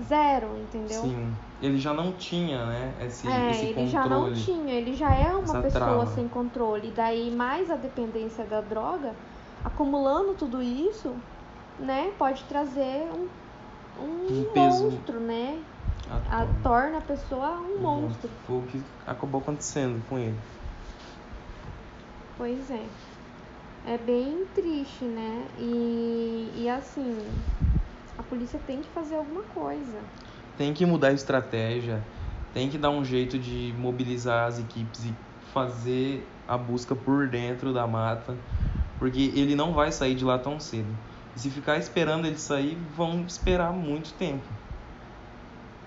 zero, 0.00 0.46
entendeu? 0.58 1.02
Sim. 1.02 1.32
Ele 1.60 1.78
já 1.78 1.92
não 1.92 2.12
tinha, 2.12 2.64
né? 2.66 2.92
Esse, 3.00 3.28
é, 3.28 3.50
esse 3.50 3.64
ele 3.66 3.74
controle. 3.74 3.90
já 3.90 4.06
não 4.06 4.32
tinha, 4.32 4.74
ele 4.74 4.94
já 4.94 5.14
é 5.14 5.32
uma 5.34 5.40
pessoa 5.62 5.70
trava. 5.70 6.06
sem 6.06 6.26
controle. 6.28 6.92
Daí 6.94 7.30
mais 7.30 7.70
a 7.70 7.76
dependência 7.76 8.44
da 8.44 8.60
droga, 8.60 9.14
acumulando 9.64 10.34
tudo 10.34 10.60
isso, 10.62 11.14
né, 11.78 12.12
pode 12.18 12.42
trazer 12.44 13.08
um, 13.12 13.28
um, 14.02 14.26
Um 14.28 14.52
monstro, 14.56 15.20
né? 15.20 15.58
A 16.30 16.42
A, 16.42 16.46
torna. 16.62 16.98
a 16.98 17.00
pessoa 17.00 17.60
um 17.60 17.80
monstro. 17.80 18.28
Foi 18.46 18.56
o 18.58 18.62
que 18.62 18.82
acabou 19.06 19.40
acontecendo 19.40 20.02
com 20.08 20.18
ele. 20.18 20.36
Pois 22.36 22.70
é. 22.70 22.84
É 23.86 23.98
bem 23.98 24.44
triste, 24.54 25.04
né? 25.04 25.44
E, 25.58 26.52
e 26.56 26.68
assim, 26.68 27.18
polícia 28.32 28.58
tem 28.66 28.80
que 28.80 28.88
fazer 28.88 29.16
alguma 29.16 29.42
coisa. 29.42 29.98
Tem 30.56 30.72
que 30.72 30.86
mudar 30.86 31.08
a 31.08 31.12
estratégia, 31.12 32.02
tem 32.54 32.70
que 32.70 32.78
dar 32.78 32.88
um 32.88 33.04
jeito 33.04 33.38
de 33.38 33.74
mobilizar 33.76 34.48
as 34.48 34.58
equipes 34.58 35.04
e 35.04 35.14
fazer 35.52 36.26
a 36.48 36.56
busca 36.56 36.96
por 36.96 37.28
dentro 37.28 37.74
da 37.74 37.86
mata, 37.86 38.34
porque 38.98 39.30
ele 39.34 39.54
não 39.54 39.74
vai 39.74 39.92
sair 39.92 40.14
de 40.14 40.24
lá 40.24 40.38
tão 40.38 40.58
cedo. 40.58 40.88
E 41.36 41.40
se 41.40 41.50
ficar 41.50 41.76
esperando 41.76 42.26
ele 42.26 42.38
sair, 42.38 42.78
vão 42.96 43.22
esperar 43.26 43.70
muito 43.70 44.14
tempo. 44.14 44.46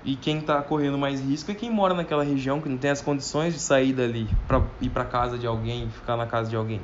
E 0.03 0.15
quem 0.15 0.39
tá 0.39 0.62
correndo 0.62 0.99
mais 0.99 1.19
risco 1.19 1.49
é 1.49 1.55
quem 1.55 1.71
mora 1.71 1.95
naquela 1.95 2.23
região 2.23 2.62
que 2.62 2.69
não 2.69 2.77
tem 2.77 2.91
as 2.91 3.01
condições 3.01 3.55
de 3.55 3.60
sair 3.60 3.91
dali 3.91 4.29
para 4.47 4.62
ir 4.79 4.91
para 4.91 5.03
casa 5.03 5.36
de 5.36 5.47
alguém, 5.47 5.89
ficar 5.89 6.15
na 6.15 6.27
casa 6.27 6.47
de 6.47 6.55
alguém. 6.55 6.79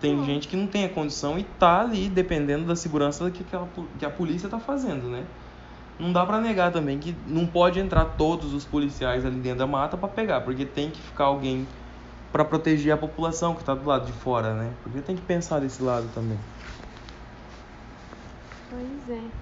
Tem 0.00 0.14
Então, 0.14 0.24
gente 0.24 0.48
que 0.48 0.56
não 0.56 0.66
tem 0.66 0.84
a 0.84 0.88
condição 0.88 1.38
e 1.38 1.44
tá 1.44 1.80
ali 1.82 2.08
dependendo 2.08 2.64
da 2.66 2.74
segurança 2.74 3.30
que, 3.30 3.42
aquela, 3.42 3.68
que 3.98 4.04
a 4.04 4.10
polícia 4.10 4.48
tá 4.48 4.58
fazendo, 4.58 5.08
né? 5.10 5.26
Não 5.98 6.12
dá 6.12 6.24
pra 6.26 6.40
negar 6.40 6.72
também 6.72 6.98
que 6.98 7.14
não 7.26 7.46
pode 7.46 7.78
entrar 7.78 8.04
todos 8.06 8.54
os 8.54 8.64
policiais 8.64 9.24
ali 9.24 9.38
dentro 9.40 9.58
da 9.60 9.66
mata 9.66 9.96
pra 9.96 10.08
pegar, 10.08 10.40
porque 10.42 10.64
tem 10.66 10.90
que 10.90 11.00
ficar 11.02 11.24
alguém 11.24 11.68
pra 12.32 12.44
proteger 12.44 12.92
a 12.94 12.96
população 12.96 13.54
que 13.54 13.64
tá 13.64 13.74
do 13.74 13.86
lado 13.86 14.06
de 14.06 14.12
fora, 14.12 14.54
né? 14.54 14.74
Porque 14.82 15.02
tem 15.02 15.16
que 15.16 15.22
pensar 15.22 15.60
desse 15.60 15.82
lado 15.82 16.08
também. 16.10 16.38
Pois 18.68 19.08
é. 19.08 19.32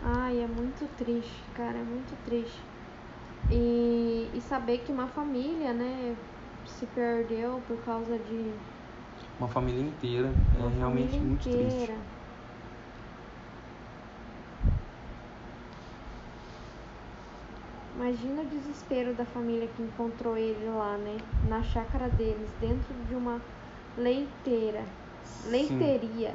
Ai, 0.00 0.40
é 0.42 0.46
muito 0.46 0.88
triste, 0.88 1.50
cara, 1.54 1.78
é 1.78 1.84
muito 1.84 2.16
triste. 2.16 2.60
E, 3.50 4.30
e 4.34 4.40
saber 4.42 4.78
que 4.78 4.92
uma 4.92 5.08
família, 5.08 5.72
né, 5.74 6.16
se 6.66 6.86
perdeu 6.86 7.60
por 7.62 7.84
causa 7.84 8.18
de 8.18 8.54
Uma 9.38 9.48
família 9.48 9.80
inteira 9.80 10.30
uma 10.58 10.70
é 10.70 10.76
realmente 10.78 11.10
família 11.10 11.28
muito 11.28 11.48
inteira. 11.48 11.94
triste. 11.94 12.22
Imagina 17.94 18.42
o 18.42 18.46
desespero 18.46 19.14
da 19.14 19.24
família 19.24 19.68
que 19.68 19.82
encontrou 19.82 20.36
ele 20.36 20.68
lá, 20.68 20.96
né? 20.96 21.16
Na 21.48 21.62
chácara 21.62 22.08
deles, 22.08 22.48
dentro 22.60 22.94
de 23.08 23.14
uma 23.14 23.40
leiteira. 23.96 24.82
Leiteria. 25.48 26.34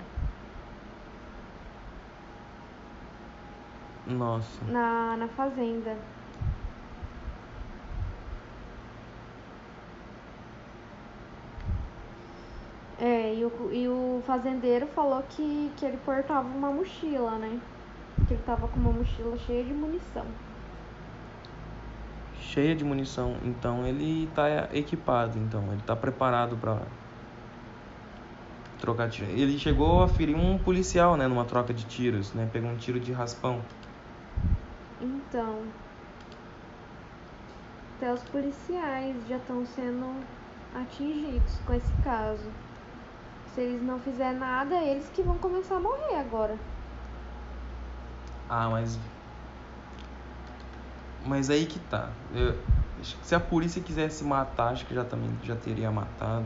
Nossa. 4.08 4.64
Na, 4.66 5.18
na 5.18 5.28
fazenda. 5.28 5.98
É, 13.00 13.36
e 13.36 13.46
o, 13.46 13.52
e 13.72 13.88
o 13.88 14.22
fazendeiro 14.26 14.88
falou 14.88 15.22
que, 15.30 15.72
que 15.78 15.86
ele 15.86 15.98
portava 15.98 16.48
uma 16.48 16.72
mochila, 16.72 17.38
né? 17.38 17.60
Que 18.28 18.34
ele 18.34 18.44
tava 18.44 18.68
com 18.68 18.80
uma 18.80 18.92
mochila 18.92 19.38
cheia 19.38 19.64
de 19.64 19.74
munição. 19.74 20.26
Cheia 22.42 22.76
de 22.76 22.84
munição, 22.84 23.36
então 23.46 23.86
ele 23.86 24.28
tá 24.34 24.70
equipado, 24.74 25.38
então 25.38 25.62
ele 25.72 25.82
tá 25.86 25.96
preparado 25.96 26.58
pra 26.58 26.80
trocar 28.80 29.10
tiro. 29.10 29.30
Ele 29.32 29.60
chegou 29.60 30.02
a 30.02 30.08
ferir 30.08 30.36
um 30.36 30.58
policial, 30.58 31.16
né, 31.18 31.28
numa 31.28 31.46
troca 31.46 31.74
de 31.74 31.86
tiros, 31.86 32.34
né? 32.34 32.50
Pegou 32.52 32.70
um 32.70 32.78
tiro 32.78 33.00
de 33.00 33.12
raspão. 33.12 33.62
Então, 35.00 35.62
até 37.98 38.12
os 38.12 38.24
policiais 38.24 39.16
já 39.28 39.38
estão 39.38 39.66
sendo 39.66 40.24
atingidos 40.74 41.60
com 41.66 41.74
esse 41.74 41.92
caso. 42.04 42.67
Se 43.58 43.62
eles 43.62 43.82
não 43.82 44.00
fizerem 44.00 44.38
nada, 44.38 44.76
eles 44.84 45.10
que 45.16 45.24
vão 45.24 45.36
começar 45.40 45.78
a 45.78 45.80
morrer 45.80 46.18
agora. 46.20 46.60
Ah, 48.48 48.70
mas. 48.70 49.00
Mas 51.26 51.50
aí 51.50 51.66
que 51.66 51.80
tá. 51.80 52.12
Eu- 52.36 52.56
se 53.24 53.34
a 53.34 53.40
polícia 53.40 53.82
quisesse 53.82 54.24
matar, 54.24 54.74
acho 54.74 54.86
que 54.86 54.94
já 54.94 55.04
também 55.04 55.32
já 55.42 55.56
teria 55.56 55.90
matado. 55.90 56.46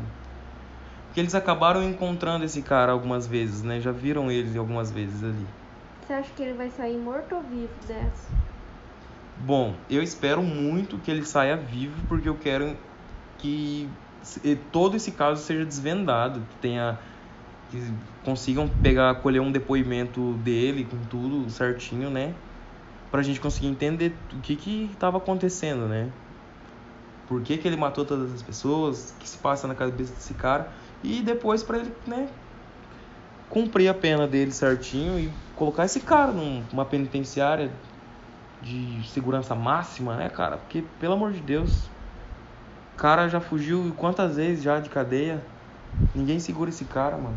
Porque 1.08 1.20
eles 1.20 1.36
acabaram 1.36 1.84
encontrando 1.84 2.46
esse 2.46 2.62
cara 2.62 2.94
algumas 2.94 3.28
vezes, 3.28 3.62
né? 3.62 3.82
Já 3.82 3.92
viram 3.92 4.32
ele 4.32 4.58
algumas 4.58 4.90
vezes 4.90 5.22
ali. 5.22 5.46
Você 6.08 6.14
acha 6.14 6.32
que 6.32 6.42
ele 6.42 6.54
vai 6.54 6.70
sair 6.70 6.98
morto 6.98 7.36
ou 7.36 7.42
vivo 7.44 7.74
dessa? 7.86 8.32
Bom, 9.36 9.76
eu 9.90 10.02
espero 10.02 10.42
muito 10.42 10.98
que 10.98 11.12
ele 11.12 11.26
saia 11.26 11.58
vivo, 11.58 12.08
porque 12.08 12.30
eu 12.30 12.38
quero 12.38 12.78
que 13.38 13.90
todo 14.72 14.96
esse 14.98 15.12
caso 15.12 15.44
seja 15.44 15.66
desvendado, 15.66 16.46
tenha 16.60 17.00
que 17.70 17.94
consigam 18.24 18.68
pegar, 18.68 19.16
colher 19.22 19.42
um 19.42 19.52
depoimento 19.52 20.36
dele 20.38 20.86
com 20.86 21.02
tudo 21.02 21.50
certinho, 21.50 22.10
né? 22.10 22.36
Pra 23.12 23.22
gente 23.24 23.40
conseguir 23.40 23.68
entender 23.68 24.18
o 24.34 24.42
que 24.42 24.56
que 24.56 24.86
estava 24.94 25.18
acontecendo, 25.18 25.88
né? 25.88 26.12
Por 27.26 27.42
que 27.44 27.58
que 27.58 27.68
ele 27.68 27.78
matou 27.78 28.06
todas 28.06 28.34
as 28.34 28.42
pessoas, 28.44 29.12
o 29.12 29.18
que 29.18 29.28
se 29.30 29.38
passa 29.38 29.68
na 29.68 29.74
cabeça 29.76 30.14
desse 30.14 30.34
cara 30.34 30.74
e 31.02 31.22
depois 31.22 31.64
pra 31.64 31.80
ele, 31.80 31.94
né, 32.06 32.28
cumprir 33.50 33.88
a 33.88 33.94
pena 33.94 34.28
dele 34.28 34.52
certinho 34.52 35.20
e 35.20 35.32
colocar 35.56 35.86
esse 35.86 36.00
cara 36.02 36.32
num- 36.32 36.66
numa 36.72 36.86
penitenciária 36.86 37.80
de 38.62 39.04
segurança 39.10 39.56
máxima, 39.56 40.18
né, 40.18 40.30
cara? 40.30 40.58
Porque, 40.58 40.82
pelo 40.82 41.14
amor 41.16 41.34
de 41.34 41.42
Deus, 41.42 41.92
cara 43.02 43.28
já 43.28 43.42
fugiu 43.42 43.92
quantas 43.98 44.36
vezes 44.36 44.64
já 44.64 44.80
de 44.80 44.88
cadeia? 44.88 45.42
Ninguém 46.14 46.40
segura 46.40 46.70
esse 46.70 46.86
cara, 46.86 47.18
mano. 47.18 47.36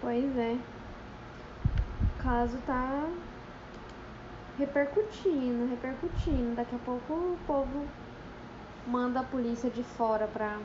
Pois 0.00 0.36
é. 0.38 0.52
O 0.52 2.22
caso 2.22 2.56
tá 2.64 3.08
repercutindo, 4.56 5.68
repercutindo. 5.68 6.54
Daqui 6.54 6.76
a 6.76 6.78
pouco 6.78 7.12
o 7.12 7.36
povo 7.44 7.88
manda 8.86 9.18
a 9.18 9.24
polícia 9.24 9.68
de 9.68 9.82
fora 9.82 10.28
pra, 10.28 10.56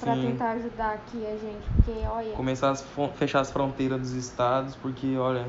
pra 0.00 0.12
tentar 0.16 0.50
ajudar 0.50 0.96
aqui 0.96 1.26
a 1.26 1.36
gente. 1.38 1.66
Porque, 1.76 2.06
olha. 2.06 2.32
Começar 2.32 2.72
a 2.72 3.08
fechar 3.14 3.40
as 3.40 3.50
fronteiras 3.50 3.98
dos 3.98 4.12
estados, 4.12 4.76
porque, 4.76 5.16
olha, 5.16 5.46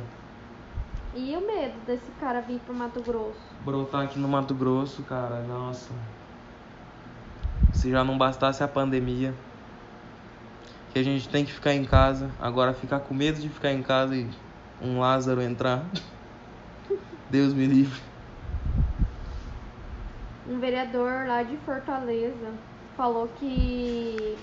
E 1.13 1.35
o 1.35 1.45
medo 1.45 1.77
desse 1.85 2.09
cara 2.19 2.39
vir 2.39 2.59
pro 2.59 2.73
Mato 2.73 3.01
Grosso? 3.01 3.51
brotar 3.65 4.03
aqui 4.03 4.17
no 4.17 4.27
Mato 4.27 4.53
Grosso, 4.53 5.03
cara, 5.03 5.41
nossa. 5.41 5.89
Se 7.73 7.91
já 7.91 8.03
não 8.03 8.17
bastasse 8.17 8.63
a 8.63 8.67
pandemia, 8.67 9.33
que 10.93 10.99
a 10.99 11.03
gente 11.03 11.27
tem 11.29 11.45
que 11.45 11.51
ficar 11.51 11.73
em 11.73 11.83
casa, 11.83 12.29
agora 12.39 12.73
ficar 12.73 12.99
com 13.01 13.13
medo 13.13 13.39
de 13.39 13.49
ficar 13.49 13.71
em 13.71 13.83
casa 13.83 14.15
e 14.15 14.29
um 14.81 14.99
Lázaro 14.99 15.41
entrar. 15.41 15.83
Deus 17.29 17.53
me 17.53 17.65
livre. 17.65 17.99
Um 20.49 20.59
vereador 20.59 21.27
lá 21.27 21.43
de 21.43 21.55
Fortaleza 21.57 22.53
falou 22.97 23.27
que 23.39 24.37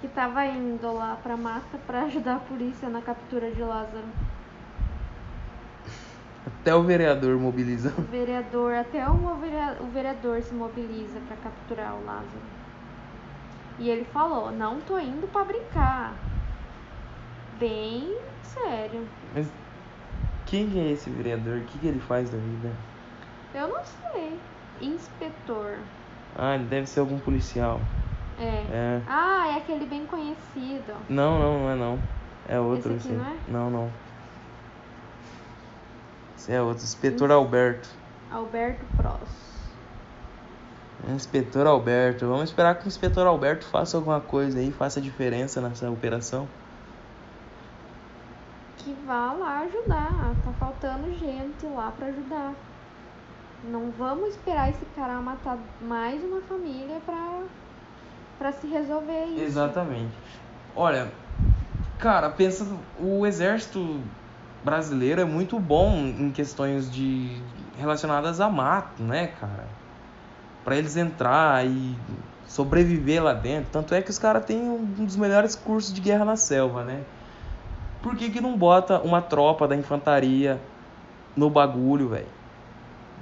que 0.00 0.08
tava 0.08 0.44
indo 0.44 0.92
lá 0.92 1.16
pra 1.22 1.34
mata 1.34 1.78
pra 1.86 2.02
ajudar 2.02 2.36
a 2.36 2.40
polícia 2.40 2.90
na 2.90 3.00
captura 3.00 3.50
de 3.50 3.62
Lázaro. 3.62 4.04
Até 6.46 6.74
o 6.74 6.82
vereador 6.82 7.38
mobiliza. 7.38 7.92
O 7.96 8.02
vereador, 8.02 8.74
até 8.74 9.08
o 9.08 9.36
verea- 9.36 9.76
o 9.80 9.86
vereador 9.92 10.42
se 10.42 10.52
mobiliza 10.54 11.18
pra 11.20 11.36
capturar 11.36 11.94
o 11.94 12.04
Lázaro. 12.04 12.42
E 13.78 13.88
ele 13.88 14.04
falou: 14.04 14.50
"Não 14.52 14.80
tô 14.80 14.98
indo 14.98 15.26
pra 15.28 15.44
brincar". 15.44 16.14
Bem 17.58 18.14
sério. 18.42 19.06
Mas 19.34 19.48
quem 20.46 20.80
é 20.80 20.92
esse 20.92 21.08
vereador? 21.10 21.58
O 21.58 21.64
que, 21.64 21.78
que 21.78 21.86
ele 21.86 22.00
faz 22.00 22.28
da 22.30 22.38
vida? 22.38 22.70
Eu 23.54 23.68
não 23.68 23.84
sei. 23.84 24.38
inspetor. 24.80 25.78
Ah, 26.36 26.56
ele 26.56 26.64
deve 26.64 26.86
ser 26.86 27.00
algum 27.00 27.18
policial. 27.18 27.80
É. 28.38 28.42
É. 28.44 29.00
Ah, 29.06 29.48
é 29.54 29.58
aquele 29.58 29.86
bem 29.86 30.04
conhecido. 30.06 30.92
Não, 31.08 31.38
não, 31.38 31.58
não 31.60 31.70
é 31.70 31.76
não. 31.76 31.98
É 32.48 32.58
outro. 32.58 32.92
Esse 32.92 33.08
aqui, 33.08 33.14
esse. 33.14 33.16
não 33.16 33.24
é? 33.24 33.36
Não, 33.48 33.70
não. 33.70 33.90
Esse 36.44 36.52
é 36.52 36.60
outro. 36.60 36.84
Inspetor 36.84 37.30
Alberto. 37.30 37.88
Alberto 38.30 38.84
Pross. 38.98 39.64
Inspetor 41.08 41.66
Alberto. 41.66 42.26
Vamos 42.26 42.50
esperar 42.50 42.74
que 42.74 42.84
o 42.84 42.88
Inspetor 42.88 43.26
Alberto 43.26 43.64
faça 43.64 43.96
alguma 43.96 44.20
coisa 44.20 44.58
aí, 44.58 44.70
faça 44.70 45.00
diferença 45.00 45.58
nessa 45.62 45.90
operação. 45.90 46.46
Que 48.76 48.94
vá 49.06 49.32
lá 49.32 49.60
ajudar. 49.60 50.34
Tá 50.44 50.52
faltando 50.58 51.10
gente 51.14 51.64
lá 51.64 51.90
pra 51.96 52.08
ajudar. 52.08 52.52
Não 53.70 53.90
vamos 53.92 54.34
esperar 54.34 54.68
esse 54.68 54.84
cara 54.94 55.14
matar 55.22 55.56
mais 55.80 56.22
uma 56.22 56.42
família 56.42 57.00
pra, 57.06 57.40
pra 58.38 58.52
se 58.52 58.66
resolver 58.66 59.24
isso. 59.28 59.44
Exatamente. 59.44 60.12
Olha, 60.76 61.10
cara, 61.98 62.28
pensa, 62.28 62.66
o 63.00 63.24
exército 63.24 64.02
brasileiro 64.64 65.20
é 65.20 65.24
muito 65.24 65.60
bom 65.60 65.94
em 65.94 66.30
questões 66.30 66.90
de 66.90 67.42
relacionadas 67.76 68.40
a 68.40 68.48
mato, 68.48 69.02
né, 69.02 69.26
cara? 69.26 69.66
Pra 70.64 70.76
eles 70.76 70.96
entrar 70.96 71.66
e 71.66 71.94
sobreviver 72.46 73.22
lá 73.22 73.34
dentro. 73.34 73.70
Tanto 73.70 73.94
é 73.94 74.00
que 74.00 74.10
os 74.10 74.18
caras 74.18 74.44
têm 74.44 74.62
um 74.62 75.04
dos 75.04 75.16
melhores 75.16 75.54
cursos 75.54 75.92
de 75.92 76.00
guerra 76.00 76.24
na 76.24 76.36
selva, 76.36 76.82
né? 76.82 77.02
Por 78.02 78.16
que, 78.16 78.30
que 78.30 78.40
não 78.40 78.56
bota 78.56 79.00
uma 79.00 79.20
tropa 79.20 79.68
da 79.68 79.76
infantaria 79.76 80.60
no 81.36 81.50
bagulho, 81.50 82.08
velho? 82.08 82.26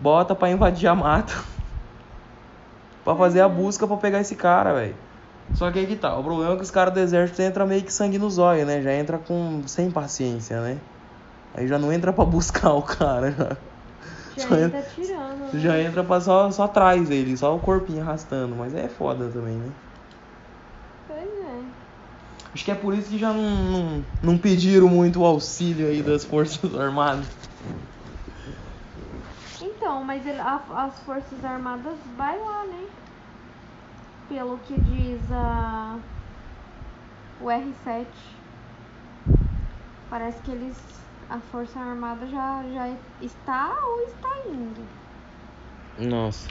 Bota 0.01 0.35
pra 0.35 0.51
invadir 0.51 0.89
a 0.89 0.95
mata. 0.95 1.35
pra 3.05 3.17
fazer 3.17 3.41
a 3.41 3.49
busca 3.49 3.87
pra 3.87 3.97
pegar 3.97 4.21
esse 4.21 4.37
cara, 4.37 4.73
velho. 4.75 4.97
Só 5.55 5.71
que 5.71 5.81
aí 5.81 5.87
que 5.87 5.97
tá. 5.97 6.17
O 6.17 6.23
problema 6.23 6.55
é 6.55 6.57
que 6.57 6.63
os 6.63 6.71
caras 6.71 6.95
do 6.95 7.01
exército 7.01 7.43
entram 7.43 7.67
meio 7.67 7.83
que 7.83 7.93
sangue 7.93 8.19
no 8.19 8.31
zóio, 8.31 8.65
né? 8.65 8.81
Já 8.81 8.93
entra 8.93 9.19
com 9.19 9.63
sem 9.67 9.91
paciência, 9.91 10.61
né? 10.61 10.79
Aí 11.55 11.69
já 11.69 11.79
não 11.79 11.93
entra 11.93 12.13
pra 12.13 12.25
buscar 12.25 12.73
o 12.75 12.83
cara. 12.83 13.31
Já, 13.33 14.43
Já 14.43 14.49
Só 14.49 14.55
entra 14.59 14.83
tirando. 14.83 15.39
né? 15.53 15.61
já 15.61 15.81
entra 15.81 16.03
pra 16.05 16.21
só, 16.21 16.51
só 16.51 16.65
atrás 16.65 17.09
dele, 17.09 17.37
só 17.37 17.55
o 17.55 17.61
corpinho 17.61 18.03
arrastando. 18.03 18.55
Mas 18.57 18.75
é 18.75 18.89
foda 18.89 19.29
também, 19.29 19.57
né? 19.57 19.71
Pois 21.07 21.19
é. 21.21 21.63
Acho 22.55 22.65
que 22.65 22.71
é 22.71 22.75
por 22.75 22.95
isso 22.95 23.09
que 23.11 23.19
já 23.19 23.33
não, 23.33 23.43
não, 23.43 24.05
não 24.23 24.39
pediram 24.39 24.89
muito 24.89 25.21
o 25.21 25.25
auxílio 25.27 25.87
aí 25.89 26.03
das 26.03 26.25
Forças 26.25 26.75
Armadas. 26.79 27.27
Então, 29.61 30.03
mas 30.05 30.27
ele- 30.27 30.41
a- 30.41 30.61
as 30.77 30.99
Forças 31.01 31.45
Armadas 31.45 31.97
vai 32.17 32.37
lá, 32.39 32.65
né? 32.67 32.85
Pelo 34.29 34.59
que 34.59 34.79
diz 34.81 35.21
a 35.31 35.97
o 37.41 37.47
R7. 37.51 38.07
Parece 40.11 40.39
que 40.43 40.51
eles 40.51 40.77
a 41.29 41.39
Força 41.39 41.79
Armada 41.79 42.27
já, 42.27 42.65
já 42.73 42.97
está 43.21 43.77
ou 43.85 44.03
está 44.03 44.29
indo. 44.47 44.87
Nossa. 45.99 46.49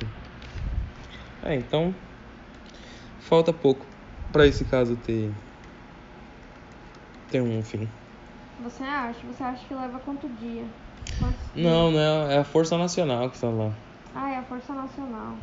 É, 1.43 1.55
então. 1.55 1.93
Falta 3.19 3.53
pouco 3.53 3.85
pra 4.31 4.45
esse 4.45 4.65
caso 4.65 4.95
ter. 4.97 5.31
ter 7.29 7.41
um 7.41 7.63
fim. 7.63 7.87
Você 8.63 8.83
acha? 8.83 9.19
Você 9.25 9.43
acha 9.43 9.65
que 9.67 9.73
leva 9.73 9.99
quanto 9.99 10.27
dia? 10.39 10.63
Quantos 11.17 11.39
Não, 11.55 11.91
não 11.91 11.99
é, 11.99 12.35
é 12.35 12.37
a 12.39 12.43
Força 12.43 12.77
Nacional 12.77 13.29
que 13.29 13.39
tá 13.39 13.49
lá. 13.49 13.71
Ah, 14.13 14.31
é 14.31 14.37
a 14.37 14.43
Força 14.43 14.73
Nacional. 14.73 15.35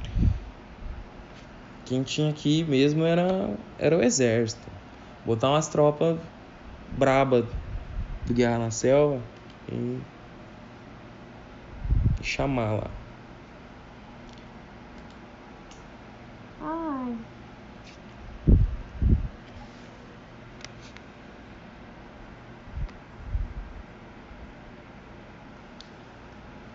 Quem 1.84 2.02
tinha 2.02 2.30
aqui 2.30 2.64
mesmo 2.64 3.04
era, 3.04 3.56
era 3.78 3.96
o 3.96 4.02
exército. 4.02 4.68
Botar 5.24 5.50
umas 5.50 5.68
tropas 5.68 6.18
braba 6.96 7.46
do 8.28 8.34
Guerra 8.34 8.58
na 8.58 8.70
Selva 8.70 9.20
e, 9.72 9.98
chamar 12.22 12.72
lá. 12.72 12.90
Ai. 16.60 17.16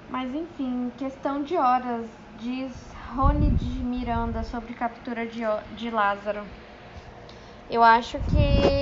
Mas 0.09 0.33
enfim, 0.33 0.91
questão 0.97 1.43
de 1.43 1.55
horas, 1.55 2.07
diz 2.39 2.73
Rony 3.15 3.51
de 3.51 3.83
Miranda 3.83 4.43
sobre 4.43 4.73
captura 4.73 5.27
de, 5.27 5.41
de 5.75 5.91
Lázaro. 5.91 6.43
Eu 7.69 7.83
acho 7.83 8.17
que 8.19 8.72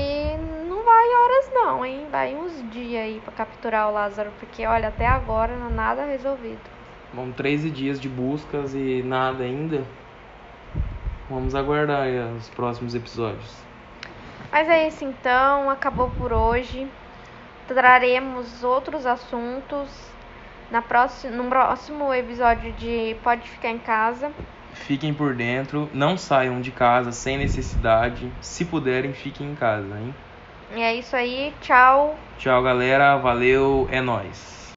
não, 1.61 1.85
hein? 1.85 2.07
Vai 2.11 2.35
uns 2.35 2.51
dias 2.71 3.03
aí 3.03 3.21
pra 3.23 3.31
capturar 3.33 3.89
o 3.89 3.93
Lázaro, 3.93 4.31
porque 4.39 4.65
olha, 4.65 4.87
até 4.87 5.05
agora 5.05 5.55
não 5.55 5.69
nada 5.69 6.05
resolvido. 6.05 6.59
Vão 7.13 7.31
13 7.31 7.69
dias 7.69 7.99
de 7.99 8.09
buscas 8.09 8.73
e 8.73 9.03
nada 9.03 9.43
ainda. 9.43 9.83
Vamos 11.29 11.53
aguardar 11.53 12.07
os 12.37 12.49
próximos 12.49 12.95
episódios. 12.95 13.55
Mas 14.51 14.67
é 14.67 14.87
isso 14.87 15.05
então, 15.05 15.69
acabou 15.69 16.09
por 16.09 16.33
hoje. 16.33 16.87
Traremos 17.67 18.63
outros 18.63 19.05
assuntos 19.05 19.89
na 20.69 20.81
próxima, 20.81 21.35
no 21.35 21.47
próximo 21.47 22.13
episódio 22.13 22.73
de 22.73 23.15
Pode 23.23 23.47
Ficar 23.47 23.69
em 23.69 23.77
Casa. 23.77 24.31
Fiquem 24.73 25.13
por 25.13 25.35
dentro, 25.35 25.89
não 25.93 26.17
saiam 26.17 26.59
de 26.59 26.71
casa 26.71 27.11
sem 27.11 27.37
necessidade. 27.37 28.31
Se 28.41 28.65
puderem, 28.65 29.13
fiquem 29.13 29.51
em 29.51 29.55
casa, 29.55 29.99
hein? 29.99 30.13
E 30.75 30.81
é 30.81 30.95
isso 30.95 31.15
aí, 31.15 31.53
tchau. 31.61 32.17
Tchau, 32.37 32.63
galera. 32.63 33.17
Valeu, 33.17 33.87
é 33.91 33.99
nóis. 33.99 34.60